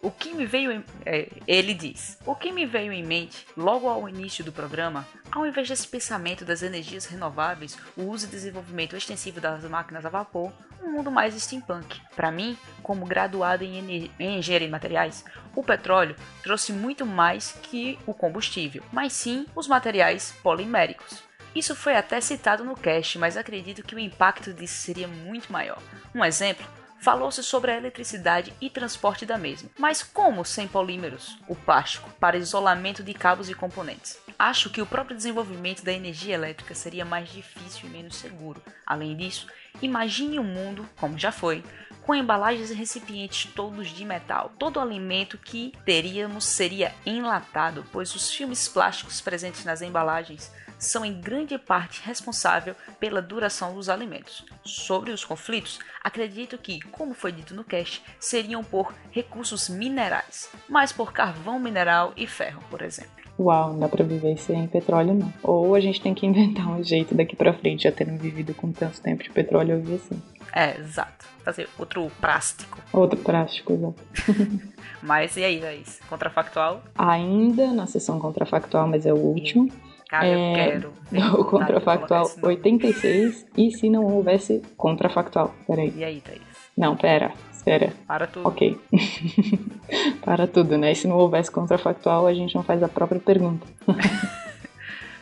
O 0.00 0.10
que 0.10 0.34
me 0.34 0.46
veio 0.46 0.70
em, 0.70 0.84
é, 1.04 1.28
ele 1.46 1.74
diz: 1.74 2.18
O 2.24 2.34
que 2.34 2.52
me 2.52 2.66
veio 2.66 2.92
em 2.92 3.04
mente 3.04 3.46
logo 3.56 3.88
ao 3.88 4.08
início 4.08 4.44
do 4.44 4.52
programa, 4.52 5.06
ao 5.30 5.46
invés 5.46 5.68
desse 5.68 5.88
pensamento 5.88 6.44
das 6.44 6.62
energias 6.62 7.06
renováveis, 7.06 7.76
o 7.96 8.02
uso 8.02 8.26
e 8.26 8.30
desenvolvimento 8.30 8.96
extensivo 8.96 9.40
das 9.40 9.64
máquinas 9.64 10.04
a 10.04 10.08
vapor, 10.08 10.52
um 10.82 10.92
mundo 10.92 11.10
mais 11.10 11.34
steampunk. 11.34 12.00
Para 12.14 12.30
mim, 12.30 12.56
como 12.82 13.06
graduado 13.06 13.64
em, 13.64 14.10
em 14.18 14.38
engenharia 14.38 14.68
de 14.68 14.72
materiais, 14.72 15.24
o 15.54 15.62
petróleo 15.62 16.14
trouxe 16.42 16.72
muito 16.72 17.04
mais 17.04 17.52
que 17.62 17.98
o 18.06 18.14
combustível, 18.14 18.82
mas 18.92 19.12
sim 19.12 19.46
os 19.54 19.66
materiais 19.66 20.34
poliméricos. 20.42 21.22
Isso 21.54 21.74
foi 21.74 21.96
até 21.96 22.20
citado 22.20 22.64
no 22.64 22.76
cast, 22.76 23.18
mas 23.18 23.36
acredito 23.36 23.82
que 23.82 23.94
o 23.94 23.98
impacto 23.98 24.52
disso 24.52 24.74
seria 24.74 25.08
muito 25.08 25.50
maior. 25.50 25.80
Um 26.14 26.22
exemplo 26.22 26.66
falou-se 27.06 27.40
sobre 27.40 27.70
a 27.70 27.76
eletricidade 27.76 28.52
e 28.60 28.68
transporte 28.68 29.24
da 29.24 29.38
mesma. 29.38 29.70
Mas 29.78 30.02
como 30.02 30.44
sem 30.44 30.66
polímeros, 30.66 31.38
o 31.46 31.54
plástico, 31.54 32.10
para 32.18 32.36
isolamento 32.36 33.00
de 33.00 33.14
cabos 33.14 33.48
e 33.48 33.54
componentes? 33.54 34.18
Acho 34.36 34.68
que 34.70 34.82
o 34.82 34.86
próprio 34.86 35.16
desenvolvimento 35.16 35.84
da 35.84 35.92
energia 35.92 36.34
elétrica 36.34 36.74
seria 36.74 37.04
mais 37.04 37.28
difícil 37.28 37.88
e 37.88 37.92
menos 37.92 38.16
seguro. 38.16 38.60
Além 38.84 39.16
disso, 39.16 39.46
imagine 39.80 40.40
um 40.40 40.42
mundo, 40.42 40.84
como 40.96 41.16
já 41.16 41.30
foi, 41.30 41.62
com 42.02 42.12
embalagens 42.12 42.72
e 42.72 42.74
recipientes 42.74 43.52
todos 43.52 43.86
de 43.86 44.04
metal. 44.04 44.52
Todo 44.58 44.80
alimento 44.80 45.38
que 45.38 45.72
teríamos 45.84 46.44
seria 46.44 46.92
enlatado, 47.06 47.84
pois 47.92 48.12
os 48.16 48.32
filmes 48.32 48.66
plásticos 48.66 49.20
presentes 49.20 49.64
nas 49.64 49.80
embalagens 49.80 50.50
são 50.78 51.04
em 51.04 51.20
grande 51.20 51.56
parte 51.58 52.02
responsáveis 52.04 52.76
pela 53.00 53.22
duração 53.22 53.74
dos 53.74 53.88
alimentos. 53.88 54.44
Sobre 54.64 55.10
os 55.10 55.24
conflitos, 55.24 55.78
acredito 56.02 56.58
que, 56.58 56.80
como 56.90 57.14
foi 57.14 57.32
dito 57.32 57.54
no 57.54 57.64
cast, 57.64 58.02
seriam 58.18 58.62
por 58.62 58.92
recursos 59.10 59.68
minerais, 59.68 60.50
mas 60.68 60.92
por 60.92 61.12
carvão 61.12 61.58
mineral 61.58 62.12
e 62.16 62.26
ferro, 62.26 62.62
por 62.70 62.82
exemplo. 62.82 63.10
uau, 63.38 63.72
não 63.72 63.80
dá 63.80 63.88
pra 63.88 64.04
viver 64.04 64.36
sem 64.38 64.66
petróleo, 64.66 65.14
não. 65.14 65.32
Ou 65.42 65.74
a 65.74 65.80
gente 65.80 66.00
tem 66.00 66.14
que 66.14 66.26
inventar 66.26 66.68
um 66.68 66.82
jeito 66.82 67.14
daqui 67.14 67.36
pra 67.36 67.52
frente, 67.52 67.84
já 67.84 67.92
tendo 67.92 68.18
vivido 68.18 68.54
com 68.54 68.72
tanto 68.72 69.00
tempo 69.00 69.22
de 69.22 69.30
petróleo, 69.30 69.72
eu 69.72 69.82
vi 69.82 69.94
assim. 69.94 70.22
É, 70.52 70.78
exato. 70.80 71.26
Fazer 71.44 71.68
outro 71.78 72.10
plástico. 72.20 72.78
Outro 72.92 73.18
plástico, 73.20 73.72
exato. 73.74 74.02
mas 75.02 75.36
e 75.36 75.44
aí, 75.44 75.60
Thaís? 75.60 76.00
Contrafactual? 76.08 76.82
Ainda 76.96 77.72
na 77.72 77.86
sessão 77.86 78.18
contrafactual, 78.18 78.88
mas 78.88 79.06
é 79.06 79.12
o 79.12 79.16
último. 79.16 79.70
Cara, 80.08 80.26
é, 80.26 80.50
eu 80.50 80.54
quero. 80.54 80.92
O 81.40 81.44
contrafactual 81.44 82.30
86. 82.42 83.46
E 83.56 83.70
se 83.70 83.88
não 83.88 84.04
houvesse 84.04 84.62
contrafactual? 84.76 85.54
Peraí. 85.66 85.92
E 85.96 86.04
aí, 86.04 86.20
Thaís? 86.20 86.40
Não, 86.76 86.96
pera. 86.96 87.32
Espera. 87.52 87.92
Para 88.06 88.26
tudo. 88.26 88.46
Ok. 88.46 88.78
Para 90.24 90.46
tudo, 90.46 90.78
né? 90.78 90.92
E 90.92 90.94
se 90.94 91.08
não 91.08 91.16
houvesse 91.16 91.50
contrafactual, 91.50 92.26
a 92.26 92.34
gente 92.34 92.54
não 92.54 92.62
faz 92.62 92.82
a 92.82 92.88
própria 92.88 93.20
pergunta. 93.20 93.66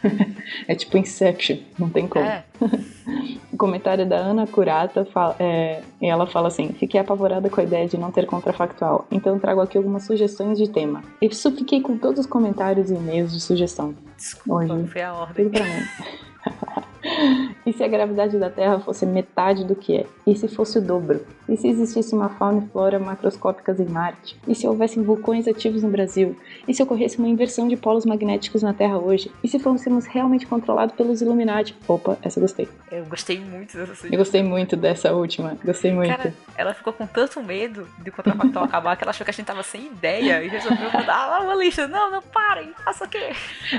é 0.68 0.74
tipo 0.74 0.96
Inception, 0.96 1.58
não 1.78 1.88
tem 1.88 2.06
como. 2.06 2.24
É. 2.24 2.44
o 3.52 3.56
comentário 3.56 4.06
da 4.06 4.16
Ana 4.16 4.46
Curata, 4.46 5.04
fala, 5.04 5.36
é, 5.38 5.82
ela 6.00 6.26
fala 6.26 6.48
assim: 6.48 6.72
Fiquei 6.72 7.00
apavorada 7.00 7.48
com 7.48 7.60
a 7.60 7.64
ideia 7.64 7.88
de 7.88 7.98
não 7.98 8.10
ter 8.10 8.26
contrafactual, 8.26 9.06
então 9.10 9.38
trago 9.38 9.60
aqui 9.60 9.76
algumas 9.76 10.04
sugestões 10.04 10.58
de 10.58 10.68
tema. 10.68 11.02
E 11.20 11.28
fiquei 11.28 11.80
com 11.80 11.96
todos 11.96 12.20
os 12.20 12.26
comentários 12.26 12.90
e 12.90 12.94
e-mails 12.94 13.32
de 13.32 13.40
sugestão. 13.40 13.94
Desculpa, 14.16 14.74
Hoje, 14.74 14.86
foi 14.88 15.02
a 15.02 15.14
ordem. 15.14 15.50
Tudo 15.50 15.58
pra 15.58 15.64
mim. 15.64 17.53
E 17.66 17.72
se 17.72 17.82
a 17.82 17.88
gravidade 17.88 18.38
da 18.38 18.50
Terra 18.50 18.78
fosse 18.80 19.06
metade 19.06 19.64
do 19.64 19.74
que 19.74 19.96
é? 19.96 20.06
E 20.26 20.34
se 20.36 20.48
fosse 20.48 20.78
o 20.78 20.82
dobro? 20.82 21.24
E 21.48 21.56
se 21.56 21.68
existisse 21.68 22.14
uma 22.14 22.28
fauna 22.28 22.62
e 22.64 22.68
flora 22.70 22.98
macroscópicas 22.98 23.80
em 23.80 23.86
Marte? 23.86 24.38
E 24.46 24.54
se 24.54 24.66
houvessem 24.66 25.02
vulcões 25.02 25.46
ativos 25.48 25.82
no 25.82 25.90
Brasil? 25.90 26.36
E 26.66 26.74
se 26.74 26.82
ocorresse 26.82 27.18
uma 27.18 27.28
inversão 27.28 27.68
de 27.68 27.76
polos 27.76 28.04
magnéticos 28.04 28.62
na 28.62 28.72
Terra 28.72 28.98
hoje? 28.98 29.30
E 29.42 29.48
se 29.48 29.58
fôssemos 29.58 30.06
realmente 30.06 30.46
controlados 30.46 30.94
pelos 30.94 31.20
Illuminati? 31.20 31.76
Opa, 31.86 32.18
essa 32.22 32.38
eu 32.38 32.42
gostei. 32.42 32.68
Eu 32.90 33.04
gostei 33.06 33.40
muito 33.40 33.76
dessa 33.76 34.06
Eu 34.06 34.18
gostei 34.18 34.42
muito 34.42 34.76
dessa 34.76 35.12
última. 35.12 35.56
Gostei 35.64 35.92
muito. 35.92 36.16
Cara, 36.16 36.34
ela 36.56 36.74
ficou 36.74 36.92
com 36.92 37.06
tanto 37.06 37.42
medo 37.42 37.86
de 38.02 38.10
o 38.10 38.12
contrafactual 38.12 38.64
acabar 38.64 38.96
que 38.96 39.04
ela 39.04 39.10
achou 39.10 39.24
que 39.24 39.30
a 39.30 39.34
gente 39.34 39.46
tava 39.46 39.62
sem 39.62 39.86
ideia 39.86 40.42
e 40.42 40.48
resolveu 40.48 40.92
mandar 40.92 41.42
uma 41.42 41.54
lista. 41.54 41.86
Não, 41.86 42.10
não, 42.10 42.22
parem, 42.22 42.72
faça 42.84 43.04
o 43.04 43.08
quê? 43.08 43.32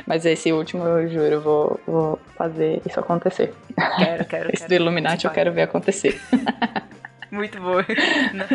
Mas 0.06 0.26
esse 0.26 0.52
último, 0.52 0.84
eu 0.84 1.08
juro, 1.10 1.26
eu 1.26 1.42
vou, 1.42 1.80
vou 1.86 2.20
fazer 2.36 2.82
isso 2.86 3.00
acontecer. 3.00 3.54
Quero, 3.76 4.26
quero. 4.26 4.50
Esse 4.50 4.64
quero, 4.64 4.70
do 4.70 4.76
Illuminati 4.76 5.26
eu 5.26 5.32
quero 5.32 5.52
ver 5.52 5.64
acontecer. 5.64 6.22
Muito 7.32 7.60
bom. 7.60 7.78
Não. 8.34 8.48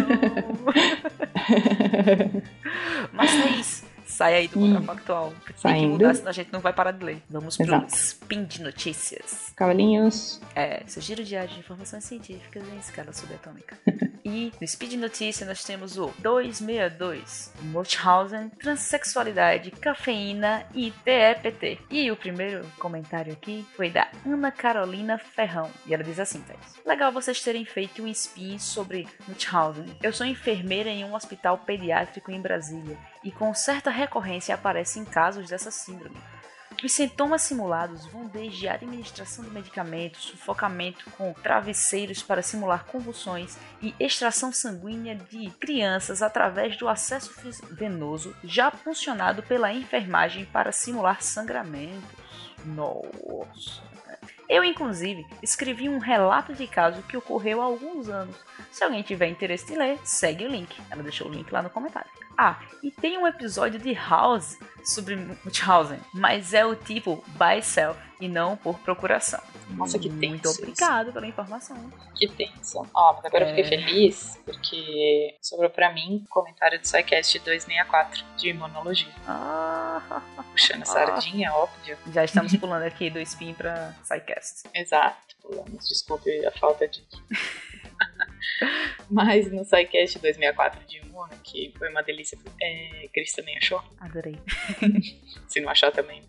Mas 3.12 3.30
é 3.30 3.48
isso. 3.60 3.90
Sai 4.06 4.34
aí 4.34 4.48
do 4.48 4.58
hum, 4.58 4.74
contrafactual. 4.74 5.32
Tem 5.62 5.82
que 5.82 5.86
mudar, 5.86 6.14
senão 6.14 6.30
a 6.30 6.32
gente 6.32 6.52
não 6.52 6.60
vai 6.60 6.72
parar 6.72 6.90
de 6.90 7.04
ler. 7.04 7.22
Vamos 7.28 7.58
Exato. 7.58 7.86
pro 7.86 7.94
Spin 7.94 8.44
de 8.44 8.62
Notícias. 8.62 9.52
Cavalinhos. 9.54 10.40
É, 10.54 10.82
seu 10.86 11.00
giro 11.00 11.22
diário 11.24 11.50
de 11.50 11.60
informações 11.60 12.04
científicas 12.04 12.62
em 12.68 12.78
escala 12.78 13.12
subatômica. 13.12 13.78
e 14.24 14.52
no 14.60 14.66
Speed 14.66 14.94
Notícias 14.94 15.48
nós 15.48 15.64
temos 15.64 15.96
o 15.96 16.12
262, 16.18 17.52
Munchausen, 17.62 18.50
Transsexualidade, 18.50 19.70
Cafeína 19.70 20.66
e 20.74 20.90
TEPT. 21.04 21.80
E 21.90 22.10
o 22.10 22.16
primeiro 22.16 22.66
comentário 22.78 23.32
aqui 23.32 23.66
foi 23.76 23.90
da 23.90 24.08
Ana 24.26 24.50
Carolina 24.50 25.18
Ferrão. 25.18 25.70
E 25.86 25.94
ela 25.94 26.04
diz 26.04 26.18
assim, 26.18 26.40
Thais. 26.42 26.80
Legal 26.84 27.12
vocês 27.12 27.40
terem 27.40 27.64
feito 27.64 28.02
um 28.02 28.08
spin 28.08 28.58
sobre 28.58 29.06
Munchausen. 29.26 29.96
Eu 30.02 30.12
sou 30.12 30.26
enfermeira 30.26 30.90
em 30.90 31.04
um 31.04 31.14
hospital 31.14 31.58
pediátrico 31.58 32.30
em 32.30 32.40
Brasília 32.40 32.98
e 33.24 33.30
com 33.30 33.52
certa 33.54 33.90
recorrência 33.90 34.54
aparecem 34.54 35.04
casos 35.04 35.48
dessa 35.48 35.70
síndrome. 35.70 36.16
Os 36.82 36.92
sintomas 36.92 37.42
simulados 37.42 38.06
vão 38.06 38.26
desde 38.26 38.66
a 38.66 38.74
administração 38.74 39.44
de 39.44 39.50
medicamentos, 39.50 40.22
sufocamento 40.22 41.10
com 41.10 41.32
travesseiros 41.34 42.22
para 42.22 42.40
simular 42.40 42.86
convulsões 42.86 43.58
e 43.82 43.94
extração 44.00 44.50
sanguínea 44.50 45.14
de 45.14 45.50
crianças 45.60 46.22
através 46.22 46.78
do 46.78 46.88
acesso 46.88 47.34
venoso 47.70 48.34
já 48.42 48.70
funcionado 48.70 49.42
pela 49.42 49.72
enfermagem 49.72 50.46
para 50.46 50.72
simular 50.72 51.22
sangramentos. 51.22 52.18
Nossa! 52.64 53.89
Eu, 54.50 54.64
inclusive, 54.64 55.24
escrevi 55.40 55.88
um 55.88 55.98
relato 55.98 56.52
de 56.52 56.66
caso 56.66 57.02
que 57.02 57.16
ocorreu 57.16 57.62
há 57.62 57.64
alguns 57.66 58.08
anos. 58.08 58.34
Se 58.72 58.82
alguém 58.82 59.00
tiver 59.00 59.28
interesse 59.28 59.72
em 59.72 59.78
ler, 59.78 60.00
segue 60.02 60.44
o 60.44 60.48
link. 60.48 60.76
Ela 60.90 61.04
deixou 61.04 61.28
o 61.28 61.30
link 61.30 61.48
lá 61.52 61.62
no 61.62 61.70
comentário. 61.70 62.10
Ah, 62.36 62.58
e 62.82 62.90
tem 62.90 63.16
um 63.16 63.28
episódio 63.28 63.78
de 63.78 63.92
House 63.92 64.58
sobre 64.82 65.14
Munchausen, 65.44 66.00
mas 66.12 66.52
é 66.52 66.66
o 66.66 66.74
tipo 66.74 67.22
by 67.28 67.62
self 67.62 67.96
e 68.20 68.26
não 68.26 68.56
por 68.56 68.76
procuração. 68.80 69.40
Nossa, 69.76 69.98
que 69.98 70.08
tenso. 70.08 70.30
Muito 70.30 70.48
obrigado 70.48 71.12
pela 71.12 71.26
informação. 71.26 71.76
Que 72.14 72.28
tenso. 72.28 72.86
Ó, 72.94 73.14
mas 73.14 73.24
agora 73.24 73.44
é... 73.44 73.50
eu 73.50 73.56
fiquei 73.56 73.64
é. 73.64 73.82
feliz 73.82 74.38
porque 74.44 75.36
sobrou 75.40 75.70
pra 75.70 75.92
mim 75.92 76.24
comentário 76.28 76.78
do 76.78 76.86
SciCast 76.86 77.38
264 77.38 78.24
de 78.36 78.50
imunologia. 78.50 79.12
Ah, 79.26 80.22
Puxando 80.52 80.82
ah, 80.82 80.86
sardinha, 80.86 81.52
óbvio. 81.52 81.96
Já 82.12 82.24
estamos 82.24 82.54
pulando 82.56 82.82
aqui 82.82 83.10
do 83.10 83.18
spin 83.20 83.54
pra 83.54 83.94
SciCast. 84.04 84.68
Exato, 84.74 85.36
pulamos. 85.42 85.88
Desculpe 85.88 86.46
a 86.46 86.52
falta 86.52 86.86
de. 86.86 87.02
Mas 89.10 89.50
no 89.50 89.64
SciCast 89.64 90.18
264 90.18 90.84
de 90.86 91.00
Que 91.42 91.72
foi 91.78 91.90
uma 91.90 92.02
delícia, 92.02 92.38
é, 92.60 93.08
Cris 93.12 93.32
também 93.32 93.56
achou? 93.56 93.82
Adorei. 93.98 94.36
Se 95.48 95.60
não 95.60 95.70
achar 95.70 95.90
também. 95.92 96.22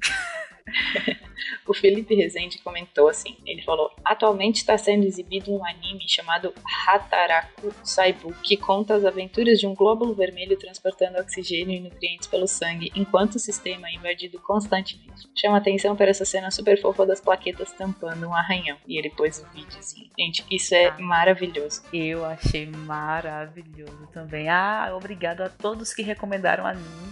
o 1.67 1.73
Felipe 1.73 2.15
Rezende 2.15 2.59
comentou 2.59 3.07
assim: 3.07 3.35
ele 3.45 3.61
falou, 3.61 3.91
atualmente 4.03 4.57
está 4.57 4.77
sendo 4.77 5.05
exibido 5.05 5.51
um 5.51 5.65
anime 5.65 6.07
chamado 6.07 6.53
Hataraku 6.87 7.73
Saibu, 7.83 8.33
que 8.43 8.57
conta 8.57 8.95
as 8.95 9.05
aventuras 9.05 9.59
de 9.59 9.67
um 9.67 9.73
glóbulo 9.73 10.13
vermelho 10.13 10.57
transportando 10.57 11.19
oxigênio 11.19 11.75
e 11.75 11.79
nutrientes 11.79 12.27
pelo 12.27 12.47
sangue, 12.47 12.91
enquanto 12.95 13.35
o 13.35 13.39
sistema 13.39 13.87
é 13.87 13.93
invadido 13.93 14.39
constantemente. 14.39 15.29
Chama 15.35 15.57
atenção 15.57 15.95
para 15.95 16.09
essa 16.09 16.25
cena 16.25 16.51
super 16.51 16.79
fofa 16.79 17.05
das 17.05 17.21
plaquetas 17.21 17.71
tampando 17.71 18.27
um 18.27 18.35
arranhão. 18.35 18.77
E 18.87 18.97
ele 18.97 19.09
pôs 19.09 19.39
o 19.39 19.45
um 19.45 19.49
videozinho. 19.51 20.09
Gente, 20.17 20.45
isso 20.51 20.75
é 20.75 20.87
ah, 20.87 20.97
maravilhoso. 20.99 21.83
Eu 21.93 22.25
achei 22.25 22.65
maravilhoso 22.65 24.07
também. 24.13 24.49
Ah, 24.49 24.80
obrigado 24.89 25.41
a 25.41 25.49
todos 25.49 25.93
que 25.93 26.01
recomendaram 26.01 26.63
o 26.63 26.67
anime 26.67 27.11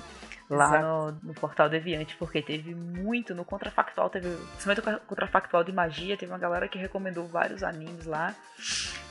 lá 0.50 0.82
no, 0.82 1.12
no, 1.24 1.34
portal 1.36 1.70
Deviante, 1.70 2.16
porque 2.18 2.42
teve 2.42 2.74
muito 2.74 3.36
no 3.36 3.46
Contrafactual, 3.46 4.10
teve, 4.10 4.36
principalmente 4.54 5.04
o 5.04 5.08
Contrafactual 5.08 5.64
de 5.64 5.72
Magia, 5.72 6.18
teve 6.18 6.32
uma 6.32 6.40
galera 6.40 6.68
que 6.68 6.78
recomendou 6.78 7.28
vários 7.28 7.62
animes 7.62 8.06
lá. 8.06 8.36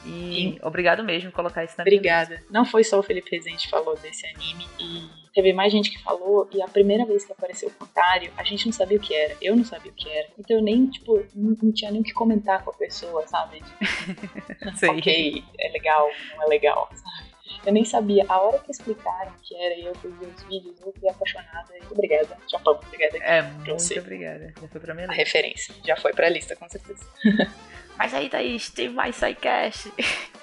E 0.05 0.11
Sim. 0.11 0.59
obrigado 0.62 1.05
mesmo 1.05 1.31
por 1.31 1.37
colocar 1.37 1.65
isso 1.65 1.75
na 1.79 1.83
Obrigada. 1.83 2.37
Minha 2.37 2.45
Não 2.50 2.65
foi 2.65 2.83
só 2.83 2.99
o 2.99 3.03
Felipe 3.03 3.31
Rezende 3.31 3.65
que 3.65 3.71
falou 3.71 3.97
desse 3.97 4.27
anime, 4.27 4.67
e 4.81 5.09
teve 5.33 5.53
mais 5.53 5.73
gente 5.73 5.91
que 5.91 6.03
falou, 6.03 6.49
e 6.53 6.61
a 6.61 6.67
primeira 6.67 7.07
vez 7.07 7.25
que 7.25 7.33
apareceu 7.33 7.69
o 7.69 7.73
comentário, 7.73 8.33
a 8.37 8.43
gente 8.43 8.67
não 8.67 8.73
sabia 8.73 8.99
o 8.99 9.00
que 9.00 9.15
era, 9.15 9.37
eu 9.41 9.55
não 9.55 9.65
sabia 9.65 9.93
o 9.93 9.95
que 9.95 10.09
era. 10.09 10.29
Então 10.37 10.57
eu 10.57 10.62
nem, 10.62 10.87
tipo, 10.88 11.25
não, 11.35 11.57
não 11.62 11.73
tinha 11.73 11.93
nem 11.93 12.00
o 12.00 12.05
que 12.05 12.12
comentar 12.12 12.65
com 12.65 12.71
a 12.71 12.75
pessoa, 12.75 13.25
sabe? 13.29 13.62
ok, 14.91 15.45
é 15.61 15.69
legal, 15.71 16.11
não 16.37 16.45
é 16.45 16.47
legal, 16.47 16.91
sabe? 16.93 17.27
Eu 17.64 17.73
nem 17.73 17.85
sabia. 17.85 18.25
A 18.28 18.40
hora 18.40 18.59
que 18.59 18.71
explicaram 18.71 19.33
que 19.43 19.55
era 19.57 19.78
eu 19.78 19.95
fui 19.97 20.11
ver 20.12 20.26
os 20.26 20.43
vídeos, 20.45 20.81
eu 20.81 20.93
fui 20.99 21.09
apaixonada. 21.09 21.69
Muito 21.71 21.93
obrigada. 21.93 22.37
Japão, 22.50 22.81
obrigada. 22.87 23.19
É, 23.19 23.43
muito 23.43 23.99
obrigada. 23.99 24.55
Já 24.61 24.69
foi 24.69 24.81
pra 24.81 24.95
minha 24.95 25.07
lista. 25.07 25.21
A 25.21 25.25
referência. 25.25 25.75
Já 25.85 25.97
foi 25.97 26.12
pra 26.12 26.28
lista, 26.28 26.57
com 26.57 26.69
certeza. 26.69 27.07
Mas 27.99 28.14
aí, 28.14 28.28
Thaís, 28.28 28.71
teve 28.71 28.95
mais 28.95 29.17
SciCast. 29.17 29.93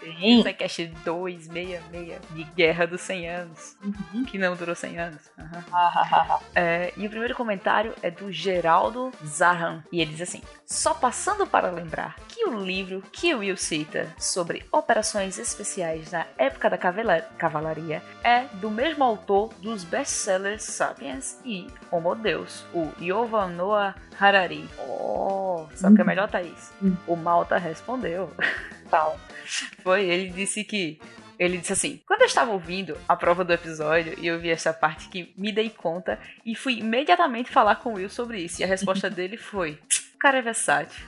Sim. 0.06 0.44
SciCast 0.44 0.86
266 1.04 2.20
de 2.32 2.44
Guerra 2.44 2.86
dos 2.86 3.02
100 3.02 3.30
Anos. 3.30 3.78
Uhum. 3.82 4.26
Que 4.26 4.38
não 4.38 4.56
durou 4.56 4.76
100 4.76 5.00
anos. 5.00 5.22
Uhum. 5.38 6.38
é, 6.54 6.94
e 6.96 7.08
o 7.08 7.10
primeiro 7.10 7.34
comentário 7.34 7.94
é 8.04 8.12
do 8.12 8.32
Geraldo 8.32 9.12
Zahan. 9.26 9.84
E 9.92 10.02
ele 10.02 10.12
diz 10.12 10.22
assim: 10.22 10.42
Só 10.66 10.94
passando 10.94 11.48
para 11.48 11.72
lembrar 11.72 12.18
que 12.28 12.46
o 12.46 12.60
livro 12.60 13.02
que 13.12 13.34
Will 13.34 13.58
cita 13.58 14.14
sobre 14.20 14.66
operações 14.72 15.40
especiais 15.40 16.12
na 16.12 16.26
época 16.38 16.70
da 16.70 16.78
cavalaria 16.78 18.04
é 18.24 18.42
do 18.56 18.70
mesmo 18.70 19.04
autor 19.04 19.54
dos 19.56 19.84
best-sellers 19.84 20.64
Sapiens 20.64 21.40
e 21.46 21.68
Homo 21.90 22.16
Deus, 22.16 22.66
o 22.74 22.92
Yuval 23.02 23.50
Noah 23.50 23.96
Harari. 24.20 24.70
Oh, 24.88 25.45
sabe 25.76 25.94
o 25.94 25.96
que 25.96 26.02
é 26.02 26.06
melhor, 26.06 26.30
Thaís? 26.30 26.72
Uhum. 26.82 26.98
O 27.08 27.16
Malta 27.16 27.58
respondeu. 27.58 28.32
Tal. 28.90 29.20
Foi, 29.84 30.04
ele 30.04 30.30
disse 30.30 30.64
que 30.64 31.00
ele 31.38 31.58
disse 31.58 31.74
assim: 31.74 32.02
quando 32.08 32.22
eu 32.22 32.28
estava 32.28 32.52
ouvindo 32.52 32.98
a 33.08 33.16
prova 33.16 33.44
do 33.44 33.54
episódio 33.54 34.16
e 34.20 34.28
eu 34.28 34.40
vi 34.40 34.50
essa 34.50 34.74
parte 34.74 35.10
que 35.10 35.34
me 35.38 35.52
dei 35.52 35.70
conta 35.70 36.20
e 36.46 36.56
fui 36.56 36.80
imediatamente 36.80 37.52
falar 37.52 37.76
com 37.78 37.92
o 37.92 37.96
Will 37.96 38.10
sobre 38.10 38.40
isso. 38.40 38.62
E 38.62 38.64
a 38.64 38.68
resposta 38.68 39.10
dele 39.12 39.38
foi: 39.38 39.80
o 40.16 40.18
cara 40.18 40.40
é 40.40 40.42
versátil. 40.42 41.06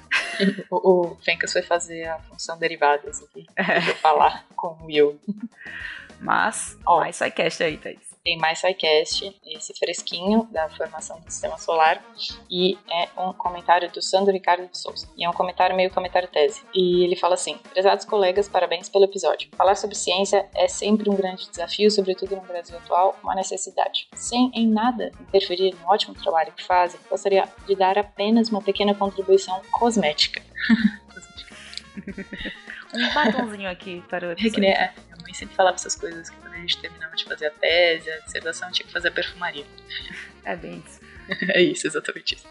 o, 0.69 1.11
o 1.11 1.15
Fencas 1.23 1.51
foi 1.53 1.61
fazer 1.61 2.05
a 2.05 2.19
função 2.19 2.57
derivada 2.57 3.09
aqui. 3.09 3.47
É. 3.55 3.81
Falar 3.95 4.45
com 4.55 4.77
o 4.81 4.85
Will. 4.85 5.19
Mas, 6.19 6.77
oh. 6.85 6.97
mais 6.97 7.15
SciCast 7.15 7.63
aí, 7.63 7.77
Thaís. 7.77 7.99
tem 8.23 8.37
mais 8.37 8.59
SciCast, 8.59 9.39
esse 9.45 9.73
fresquinho 9.77 10.47
da 10.51 10.67
formação 10.69 11.19
do 11.19 11.31
sistema 11.31 11.57
solar, 11.57 12.03
e 12.49 12.77
é 12.89 13.07
um 13.21 13.31
comentário 13.33 13.89
do 13.91 14.01
Sandro 14.01 14.33
Ricardo 14.33 14.67
de 14.67 14.77
Souza. 14.77 15.07
E 15.15 15.23
é 15.23 15.29
um 15.29 15.33
comentário 15.33 15.75
meio 15.75 15.91
comentário 15.91 16.27
tese. 16.27 16.61
E 16.73 17.03
ele 17.03 17.15
fala 17.15 17.35
assim: 17.35 17.57
Prezados 17.71 18.05
colegas, 18.05 18.49
parabéns 18.49 18.89
pelo 18.89 19.05
episódio. 19.05 19.49
Falar 19.55 19.75
sobre 19.75 19.95
ciência 19.95 20.47
é 20.55 20.67
sempre 20.67 21.09
um 21.09 21.15
grande 21.15 21.49
desafio, 21.49 21.89
sobretudo 21.91 22.35
no 22.35 22.41
Brasil 22.41 22.77
atual, 22.77 23.15
uma 23.23 23.35
necessidade. 23.35 24.07
Sem 24.15 24.51
em 24.53 24.67
nada 24.67 25.11
interferir 25.21 25.75
no 25.75 25.87
ótimo 25.87 26.15
trabalho 26.15 26.51
que 26.51 26.63
fazem, 26.63 26.99
gostaria 27.09 27.47
de 27.67 27.75
dar 27.75 27.97
apenas 27.97 28.49
uma 28.49 28.61
pequena 28.61 28.93
contribuição 28.93 29.61
cosmética. 29.71 30.41
um 32.93 33.13
batonzinho 33.13 33.69
aqui 33.69 34.03
para 34.09 34.27
o 34.27 34.31
episódio. 34.31 34.63
É, 34.65 34.69
é, 34.69 34.73
minha 34.73 34.93
mãe 35.27 35.33
sempre 35.33 35.55
falava 35.55 35.75
essas 35.75 35.95
coisas 35.95 36.29
que 36.29 36.37
quando 36.37 36.53
a 36.53 36.57
gente 36.57 36.79
terminava 36.79 37.15
de 37.15 37.25
fazer 37.25 37.47
a 37.47 37.51
tese, 37.51 38.09
a 38.09 38.19
dissertação, 38.19 38.71
tinha 38.71 38.85
que 38.87 38.93
fazer 38.93 39.09
a 39.09 39.11
perfumaria. 39.11 39.65
É 40.45 40.55
bem 40.55 40.81
isso. 40.87 41.01
é 41.51 41.61
isso, 41.61 41.85
exatamente 41.85 42.35
isso. 42.35 42.47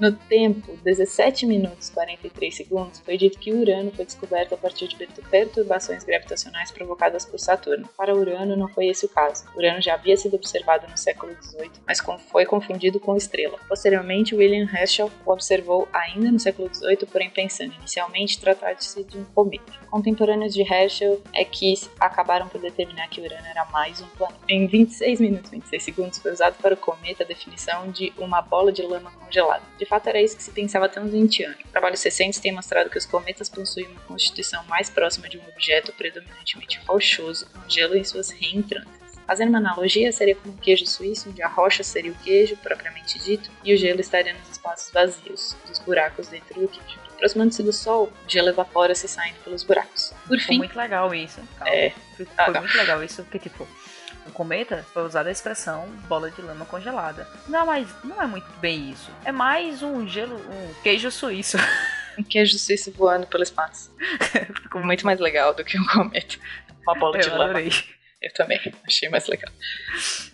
No 0.00 0.12
tempo 0.12 0.78
17 0.82 1.44
minutos 1.44 1.90
43 1.90 2.56
segundos, 2.56 3.00
foi 3.00 3.18
dito 3.18 3.38
que 3.38 3.52
Urano 3.52 3.90
foi 3.90 4.06
descoberto 4.06 4.54
a 4.54 4.56
partir 4.56 4.88
de 4.88 4.96
perturbações 4.96 6.02
gravitacionais 6.04 6.70
provocadas 6.70 7.26
por 7.26 7.38
Saturno. 7.38 7.86
Para 7.98 8.16
Urano 8.16 8.56
não 8.56 8.66
foi 8.66 8.86
esse 8.86 9.04
o 9.04 9.10
caso. 9.10 9.44
Urano 9.54 9.82
já 9.82 9.92
havia 9.92 10.16
sido 10.16 10.36
observado 10.36 10.86
no 10.90 10.96
século 10.96 11.36
XVIII, 11.42 11.70
mas 11.86 12.00
foi 12.30 12.46
confundido 12.46 12.98
com 12.98 13.14
estrela. 13.14 13.58
Posteriormente, 13.68 14.34
William 14.34 14.66
Herschel 14.72 15.10
o 15.26 15.32
observou 15.32 15.86
ainda 15.92 16.32
no 16.32 16.40
século 16.40 16.74
XVIII, 16.74 17.06
porém 17.12 17.28
pensando 17.28 17.74
inicialmente 17.74 18.40
tratar-se 18.40 19.04
de 19.04 19.18
um 19.18 19.24
cometa. 19.24 19.70
Contemporâneos 19.90 20.54
de 20.54 20.62
Herschel 20.62 21.20
é 21.34 21.44
que 21.44 21.74
acabaram 21.98 22.48
por 22.48 22.58
determinar 22.58 23.08
que 23.08 23.20
Urano 23.20 23.46
era 23.46 23.66
mais 23.66 24.00
um 24.00 24.06
planeta. 24.16 24.40
Em 24.48 24.66
26 24.66 25.20
minutos 25.20 25.52
e 25.52 25.56
26 25.56 25.82
segundos 25.82 26.18
foi 26.18 26.32
usado 26.32 26.56
para 26.62 26.72
o 26.72 26.78
cometa 26.78 27.22
a 27.22 27.26
definição 27.26 27.90
de 27.90 28.14
uma 28.16 28.40
bola 28.40 28.72
de 28.72 28.80
lama 28.80 29.10
congelada. 29.10 29.62
De 29.78 29.89
fato, 29.90 30.06
era 30.06 30.22
isso 30.22 30.36
que 30.36 30.42
se 30.42 30.52
pensava 30.52 30.86
até 30.86 31.00
uns 31.00 31.10
20 31.10 31.44
anos. 31.44 31.58
Trabalhos 31.72 32.02
recentes 32.02 32.38
têm 32.38 32.52
mostrado 32.52 32.88
que 32.88 32.96
os 32.96 33.04
cometas 33.04 33.48
possuem 33.48 33.88
uma 33.88 34.00
constituição 34.02 34.62
mais 34.64 34.88
próxima 34.88 35.28
de 35.28 35.36
um 35.36 35.42
objeto 35.48 35.92
predominantemente 35.92 36.80
rochoso, 36.86 37.46
com 37.46 37.68
gelo 37.68 37.96
em 37.96 38.04
suas 38.04 38.30
reentrantes. 38.30 39.00
Fazendo 39.26 39.50
uma 39.50 39.58
analogia, 39.58 40.10
seria 40.12 40.34
como 40.36 40.54
um 40.54 40.56
queijo 40.56 40.86
suíço, 40.86 41.28
onde 41.28 41.42
a 41.42 41.48
rocha 41.48 41.82
seria 41.82 42.10
o 42.10 42.14
queijo, 42.16 42.56
propriamente 42.56 43.18
dito, 43.18 43.50
e 43.64 43.74
o 43.74 43.76
gelo 43.76 44.00
estaria 44.00 44.32
nos 44.32 44.50
espaços 44.50 44.92
vazios, 44.92 45.56
dos 45.66 45.78
buracos 45.80 46.28
dentro 46.28 46.60
do 46.60 46.68
queijo. 46.68 46.98
Aproximando-se 47.14 47.62
do 47.62 47.72
Sol, 47.72 48.06
o 48.06 48.30
gelo 48.30 48.48
evapora-se 48.48 49.06
saindo 49.06 49.36
pelos 49.44 49.62
buracos. 49.62 50.12
Por 50.26 50.38
fim... 50.38 50.46
Foi 50.46 50.58
muito 50.58 50.76
legal 50.76 51.14
isso. 51.14 51.40
Calma. 51.58 51.74
É... 51.74 51.92
Foi, 52.16 52.26
ah, 52.38 52.60
muito 52.60 52.76
legal 52.76 53.04
isso, 53.04 53.22
porque, 53.24 53.38
tipo, 53.38 53.68
o 54.26 54.30
cometa 54.32 54.84
foi 54.92 55.04
usada 55.04 55.28
a 55.28 55.32
expressão 55.32 55.86
bola 56.08 56.30
de 56.30 56.40
lama 56.42 56.64
congelada. 56.64 57.26
Não, 57.48 57.66
mas 57.66 57.88
não 58.04 58.20
é 58.22 58.26
muito 58.26 58.48
bem 58.60 58.90
isso. 58.90 59.10
É 59.24 59.32
mais 59.32 59.82
um 59.82 60.06
gelo, 60.08 60.36
um 60.36 60.74
queijo 60.82 61.10
suíço. 61.10 61.56
Um 62.18 62.24
queijo 62.24 62.58
suíço 62.58 62.90
voando 62.92 63.26
pelo 63.28 63.42
espaço. 63.44 63.90
Ficou 64.62 64.82
muito 64.84 65.06
mais 65.06 65.20
legal 65.20 65.54
do 65.54 65.64
que 65.64 65.78
um 65.80 65.86
cometa. 65.86 66.36
Uma 66.82 66.94
bola 66.96 67.16
Eu 67.16 67.20
de 67.22 67.30
adorei. 67.30 67.68
lama. 67.70 67.82
Eu 68.22 68.32
também 68.34 68.60
achei 68.86 69.08
mais 69.08 69.26
legal. 69.26 69.50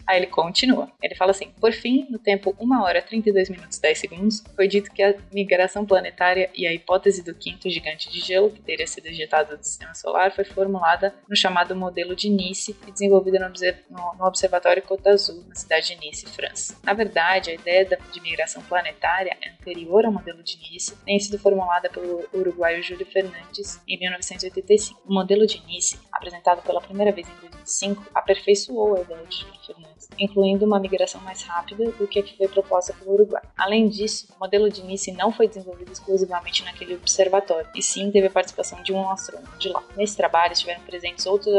Aí 0.07 0.19
ele 0.19 0.27
continua. 0.27 0.91
Ele 1.03 1.15
fala 1.15 1.31
assim: 1.31 1.51
Por 1.61 1.73
fim, 1.73 2.07
no 2.11 2.19
tempo 2.19 2.55
1 2.59 2.83
hora 2.83 3.01
32 3.01 3.49
minutos 3.49 3.79
10 3.79 3.99
segundos, 3.99 4.45
foi 4.55 4.67
dito 4.67 4.91
que 4.93 5.03
a 5.03 5.15
migração 5.33 5.87
planetária 5.87 6.51
e 6.55 6.67
a 6.67 6.73
hipótese 6.73 7.23
do 7.23 7.35
quinto 7.35 7.69
gigante 7.71 8.11
de 8.11 8.21
gelo, 8.21 8.51
que 8.51 8.61
teria 8.61 8.87
sido 8.87 9.07
ejetado 9.07 9.57
do 9.57 9.65
sistema 9.65 9.95
solar, 9.95 10.33
foi 10.33 10.45
formulada 10.45 11.15
no 11.29 11.37
chamado 11.37 11.75
modelo 11.75 12.15
de 12.15 12.29
Nice 12.29 12.77
e 12.87 12.93
desenvolvida 12.93 13.39
no, 13.39 14.27
Observatório 14.27 14.83
Côte 14.83 15.09
Azul, 15.09 15.45
na 15.49 15.55
cidade 15.55 15.89
de 15.89 15.97
Nice, 15.97 16.27
França. 16.27 16.77
Na 16.83 16.93
verdade, 16.93 17.51
a 17.51 17.55
ideia 17.55 17.85
de 17.85 18.21
migração 18.21 18.63
planetária 18.63 19.37
é 19.41 19.51
anterior 19.51 20.05
ao 20.05 20.13
modelo 20.13 20.43
de 20.43 20.57
Nice, 20.59 20.97
tem 21.05 21.19
sido 21.19 21.39
formulada 21.39 21.89
pelo 21.89 22.29
uruguaio 22.33 22.83
Júlio 22.83 23.07
Fernandes 23.07 23.81
em 23.87 23.99
1985. 23.99 25.03
O 25.05 25.13
modelo 25.13 25.47
de 25.47 25.65
Nice, 25.67 25.99
apresentado 26.13 26.63
pela 26.63 26.81
primeira 26.81 27.13
vez 27.13 27.29
em 27.29 27.35
2005, 27.41 27.76
2005 27.77 28.11
aperfeiçoou 28.15 28.97
a 28.97 29.01
ideia 29.01 29.25
de 29.27 29.37
Júlio 29.37 29.61
Fernandes, 29.67 30.09
incluindo 30.19 30.65
uma 30.65 30.81
migração 30.81 31.21
mais 31.21 31.43
rápida 31.43 31.91
do 31.93 32.07
que 32.07 32.19
a 32.19 32.23
que 32.23 32.37
foi 32.37 32.49
proposta 32.49 32.93
pelo 32.95 33.13
Uruguai. 33.13 33.43
Além 33.57 33.89
disso, 33.89 34.29
o 34.35 34.41
modelo 34.41 34.71
de 34.71 34.83
Nice 34.83 35.13
não 35.13 35.31
foi 35.31 35.49
desenvolvido 35.49 35.93
exclusivamente 35.93 36.65
naquele 36.65 36.95
observatório, 36.95 37.69
e 37.75 37.83
sim 37.83 38.11
teve 38.11 38.27
a 38.27 38.31
participação 38.31 38.83
de 38.83 38.93
um 38.93 39.11
astrônomo 39.11 39.57
de 39.59 39.69
lá. 39.69 39.83
Nesse 39.97 40.17
trabalho 40.17 40.53
estiveram 40.53 40.81
presentes 40.83 41.27
outros 41.27 41.55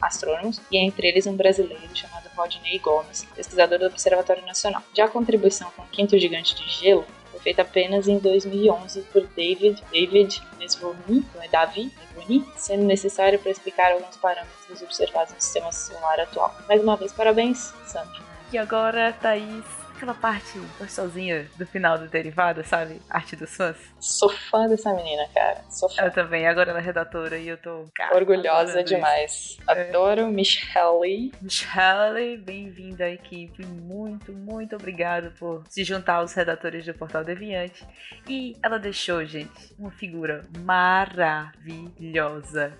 astrônomos, 0.00 0.60
e 0.70 0.76
entre 0.76 1.08
eles 1.08 1.26
um 1.26 1.36
brasileiro 1.36 1.96
chamado 1.96 2.28
Rodney 2.36 2.78
Gomes, 2.78 3.24
pesquisador 3.34 3.78
do 3.78 3.86
Observatório 3.86 4.44
Nacional. 4.44 4.82
Já 4.94 5.06
a 5.06 5.08
contribuição 5.08 5.70
com 5.74 5.82
o 5.82 5.86
quinto 5.86 6.18
gigante 6.18 6.54
de 6.54 6.68
gelo 6.68 7.04
feita 7.46 7.62
apenas 7.62 8.08
em 8.08 8.18
2011 8.18 9.02
por 9.12 9.24
David, 9.36 9.80
David 9.92 10.42
Nesvorny, 10.58 11.24
não 11.32 11.40
é 11.40 11.46
Davi 11.46 11.92
Nesvorny, 11.96 12.44
sendo 12.56 12.82
necessário 12.82 13.38
para 13.38 13.52
explicar 13.52 13.92
alguns 13.92 14.16
parâmetros 14.16 14.82
observados 14.82 15.32
no 15.32 15.40
sistema 15.40 15.70
solar 15.70 16.18
atual. 16.18 16.52
Mais 16.66 16.82
uma 16.82 16.96
vez, 16.96 17.12
parabéns, 17.12 17.72
Sandra. 17.86 18.20
E 18.52 18.58
agora, 18.58 19.12
Thaís, 19.12 19.64
aquela 19.96 20.14
parte 20.14 20.58
gostosinha 20.78 21.48
do 21.56 21.66
final 21.66 21.98
do 21.98 22.06
derivado, 22.06 22.62
sabe? 22.64 23.00
Arte 23.08 23.34
dos 23.34 23.56
fãs. 23.56 23.76
Sou 23.98 24.28
fã 24.28 24.68
dessa 24.68 24.92
menina, 24.92 25.26
cara. 25.34 25.64
Sou 25.70 25.88
fã. 25.88 26.02
Eu 26.02 26.12
também, 26.12 26.46
agora 26.46 26.70
ela 26.70 26.78
é 26.78 26.82
redatora 26.82 27.38
e 27.38 27.48
eu 27.48 27.56
tô. 27.56 27.86
Cara, 27.94 28.14
Orgulhosa 28.14 28.84
demais. 28.84 29.56
É. 29.68 29.88
Adoro 29.88 30.20
é. 30.22 30.26
Michelle. 30.26 31.32
Michelle, 31.40 32.36
bem-vinda 32.36 33.04
à 33.04 33.10
equipe. 33.10 33.64
Muito, 33.64 34.32
muito 34.32 34.76
obrigado 34.76 35.32
por 35.38 35.64
se 35.68 35.82
juntar 35.82 36.16
aos 36.16 36.34
redatores 36.34 36.84
do 36.84 36.92
Portal 36.92 37.24
Deviante. 37.24 37.82
E 38.28 38.54
ela 38.62 38.78
deixou, 38.78 39.24
gente, 39.24 39.74
uma 39.78 39.90
figura 39.90 40.44
maravilhosa 40.58 41.56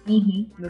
uhum. 0.06 0.50
no 0.58 0.68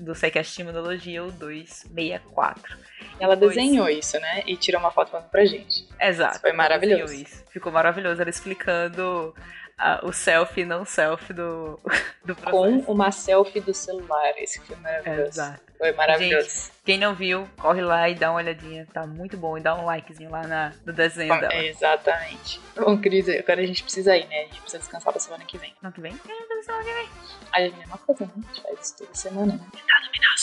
do 0.00 0.14
SciCast 0.14 0.60
Imunologia, 0.60 1.24
o 1.24 1.32
264. 1.32 2.76
Ela 3.18 3.34
desenhou 3.36 3.88
isso, 3.88 4.18
né? 4.20 4.42
E 4.46 4.56
tirou 4.56 4.80
uma 4.80 4.90
foto 4.90 5.10
pra 5.30 5.44
gente. 5.44 5.53
Exato. 6.00 6.32
Isso 6.32 6.40
foi 6.40 6.52
maravilhoso. 6.52 7.14
Isso. 7.14 7.44
Ficou 7.50 7.72
maravilhoso. 7.72 8.20
Ela 8.20 8.30
explicando 8.30 9.34
uh, 9.78 10.06
o 10.06 10.12
selfie 10.12 10.62
e 10.62 10.64
não 10.64 10.84
selfie 10.84 11.32
do, 11.32 11.80
do. 12.24 12.36
Com 12.36 12.78
uma 12.80 13.10
selfie 13.10 13.60
do 13.60 13.74
celular. 13.74 14.34
Esse 14.36 14.60
foi 14.60 14.76
maravilhoso. 14.76 15.28
Exato. 15.28 15.64
Foi 15.78 15.92
maravilhoso. 15.92 16.48
Gente, 16.48 16.72
quem 16.84 16.98
não 16.98 17.14
viu, 17.14 17.48
corre 17.58 17.82
lá 17.82 18.08
e 18.08 18.14
dá 18.14 18.30
uma 18.30 18.38
olhadinha. 18.38 18.86
Tá 18.92 19.06
muito 19.06 19.36
bom. 19.36 19.58
E 19.58 19.60
dá 19.60 19.74
um 19.74 19.84
likezinho 19.84 20.30
lá 20.30 20.46
na, 20.46 20.72
no 20.84 20.92
desenho 20.92 21.34
Bom, 21.34 21.40
dela. 21.40 21.54
Exatamente. 21.54 22.60
Bom, 22.76 22.96
Cris, 22.98 23.28
agora 23.28 23.60
a 23.60 23.66
gente 23.66 23.82
precisa 23.82 24.16
ir, 24.16 24.26
né? 24.28 24.36
A 24.36 24.44
gente 24.44 24.60
precisa 24.60 24.78
descansar 24.78 25.12
pra 25.12 25.20
semana 25.20 25.44
que 25.44 25.58
vem. 25.58 25.74
Semana 25.74 25.94
que 25.94 26.00
vem? 26.00 26.12
É, 26.12 26.62
semana 26.62 26.84
que 26.84 26.92
vem. 26.94 27.08
A 27.52 27.60
gente 27.60 27.82
é 27.82 27.86
uma 27.86 27.98
coisa, 27.98 28.24
né? 28.24 28.32
A 28.36 28.40
gente 28.54 28.62
faz 28.62 28.80
isso 28.80 28.96
toda 28.96 29.14
semana, 29.14 29.52
né? 29.54 29.66
Tá 29.72 30.00
no 30.00 30.10
Final 30.12 30.34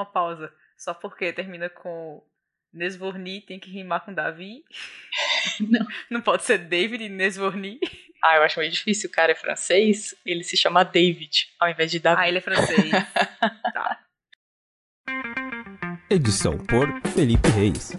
uma 0.00 0.06
pausa. 0.06 0.52
Só 0.76 0.94
porque 0.94 1.32
termina 1.32 1.68
com 1.68 2.22
Nesvorni 2.72 3.40
tem 3.40 3.58
que 3.58 3.70
rimar 3.70 4.04
com 4.04 4.14
Davi. 4.14 4.64
Não. 5.60 5.86
Não 6.10 6.20
pode 6.20 6.44
ser 6.44 6.58
David 6.58 7.08
Nesvorni. 7.08 7.78
Ah, 8.22 8.36
eu 8.36 8.42
acho 8.42 8.58
meio 8.58 8.70
difícil. 8.70 9.08
O 9.08 9.12
cara 9.12 9.32
é 9.32 9.34
francês, 9.34 10.14
ele 10.24 10.44
se 10.44 10.56
chama 10.56 10.84
David, 10.84 11.48
ao 11.58 11.70
invés 11.70 11.90
de 11.90 11.98
Davi. 11.98 12.20
Ah, 12.20 12.28
ele 12.28 12.38
é 12.38 12.40
francês. 12.40 12.90
tá. 13.72 14.04
Edição 16.10 16.58
por 16.58 16.88
Felipe 17.12 17.48
Reis. 17.50 17.92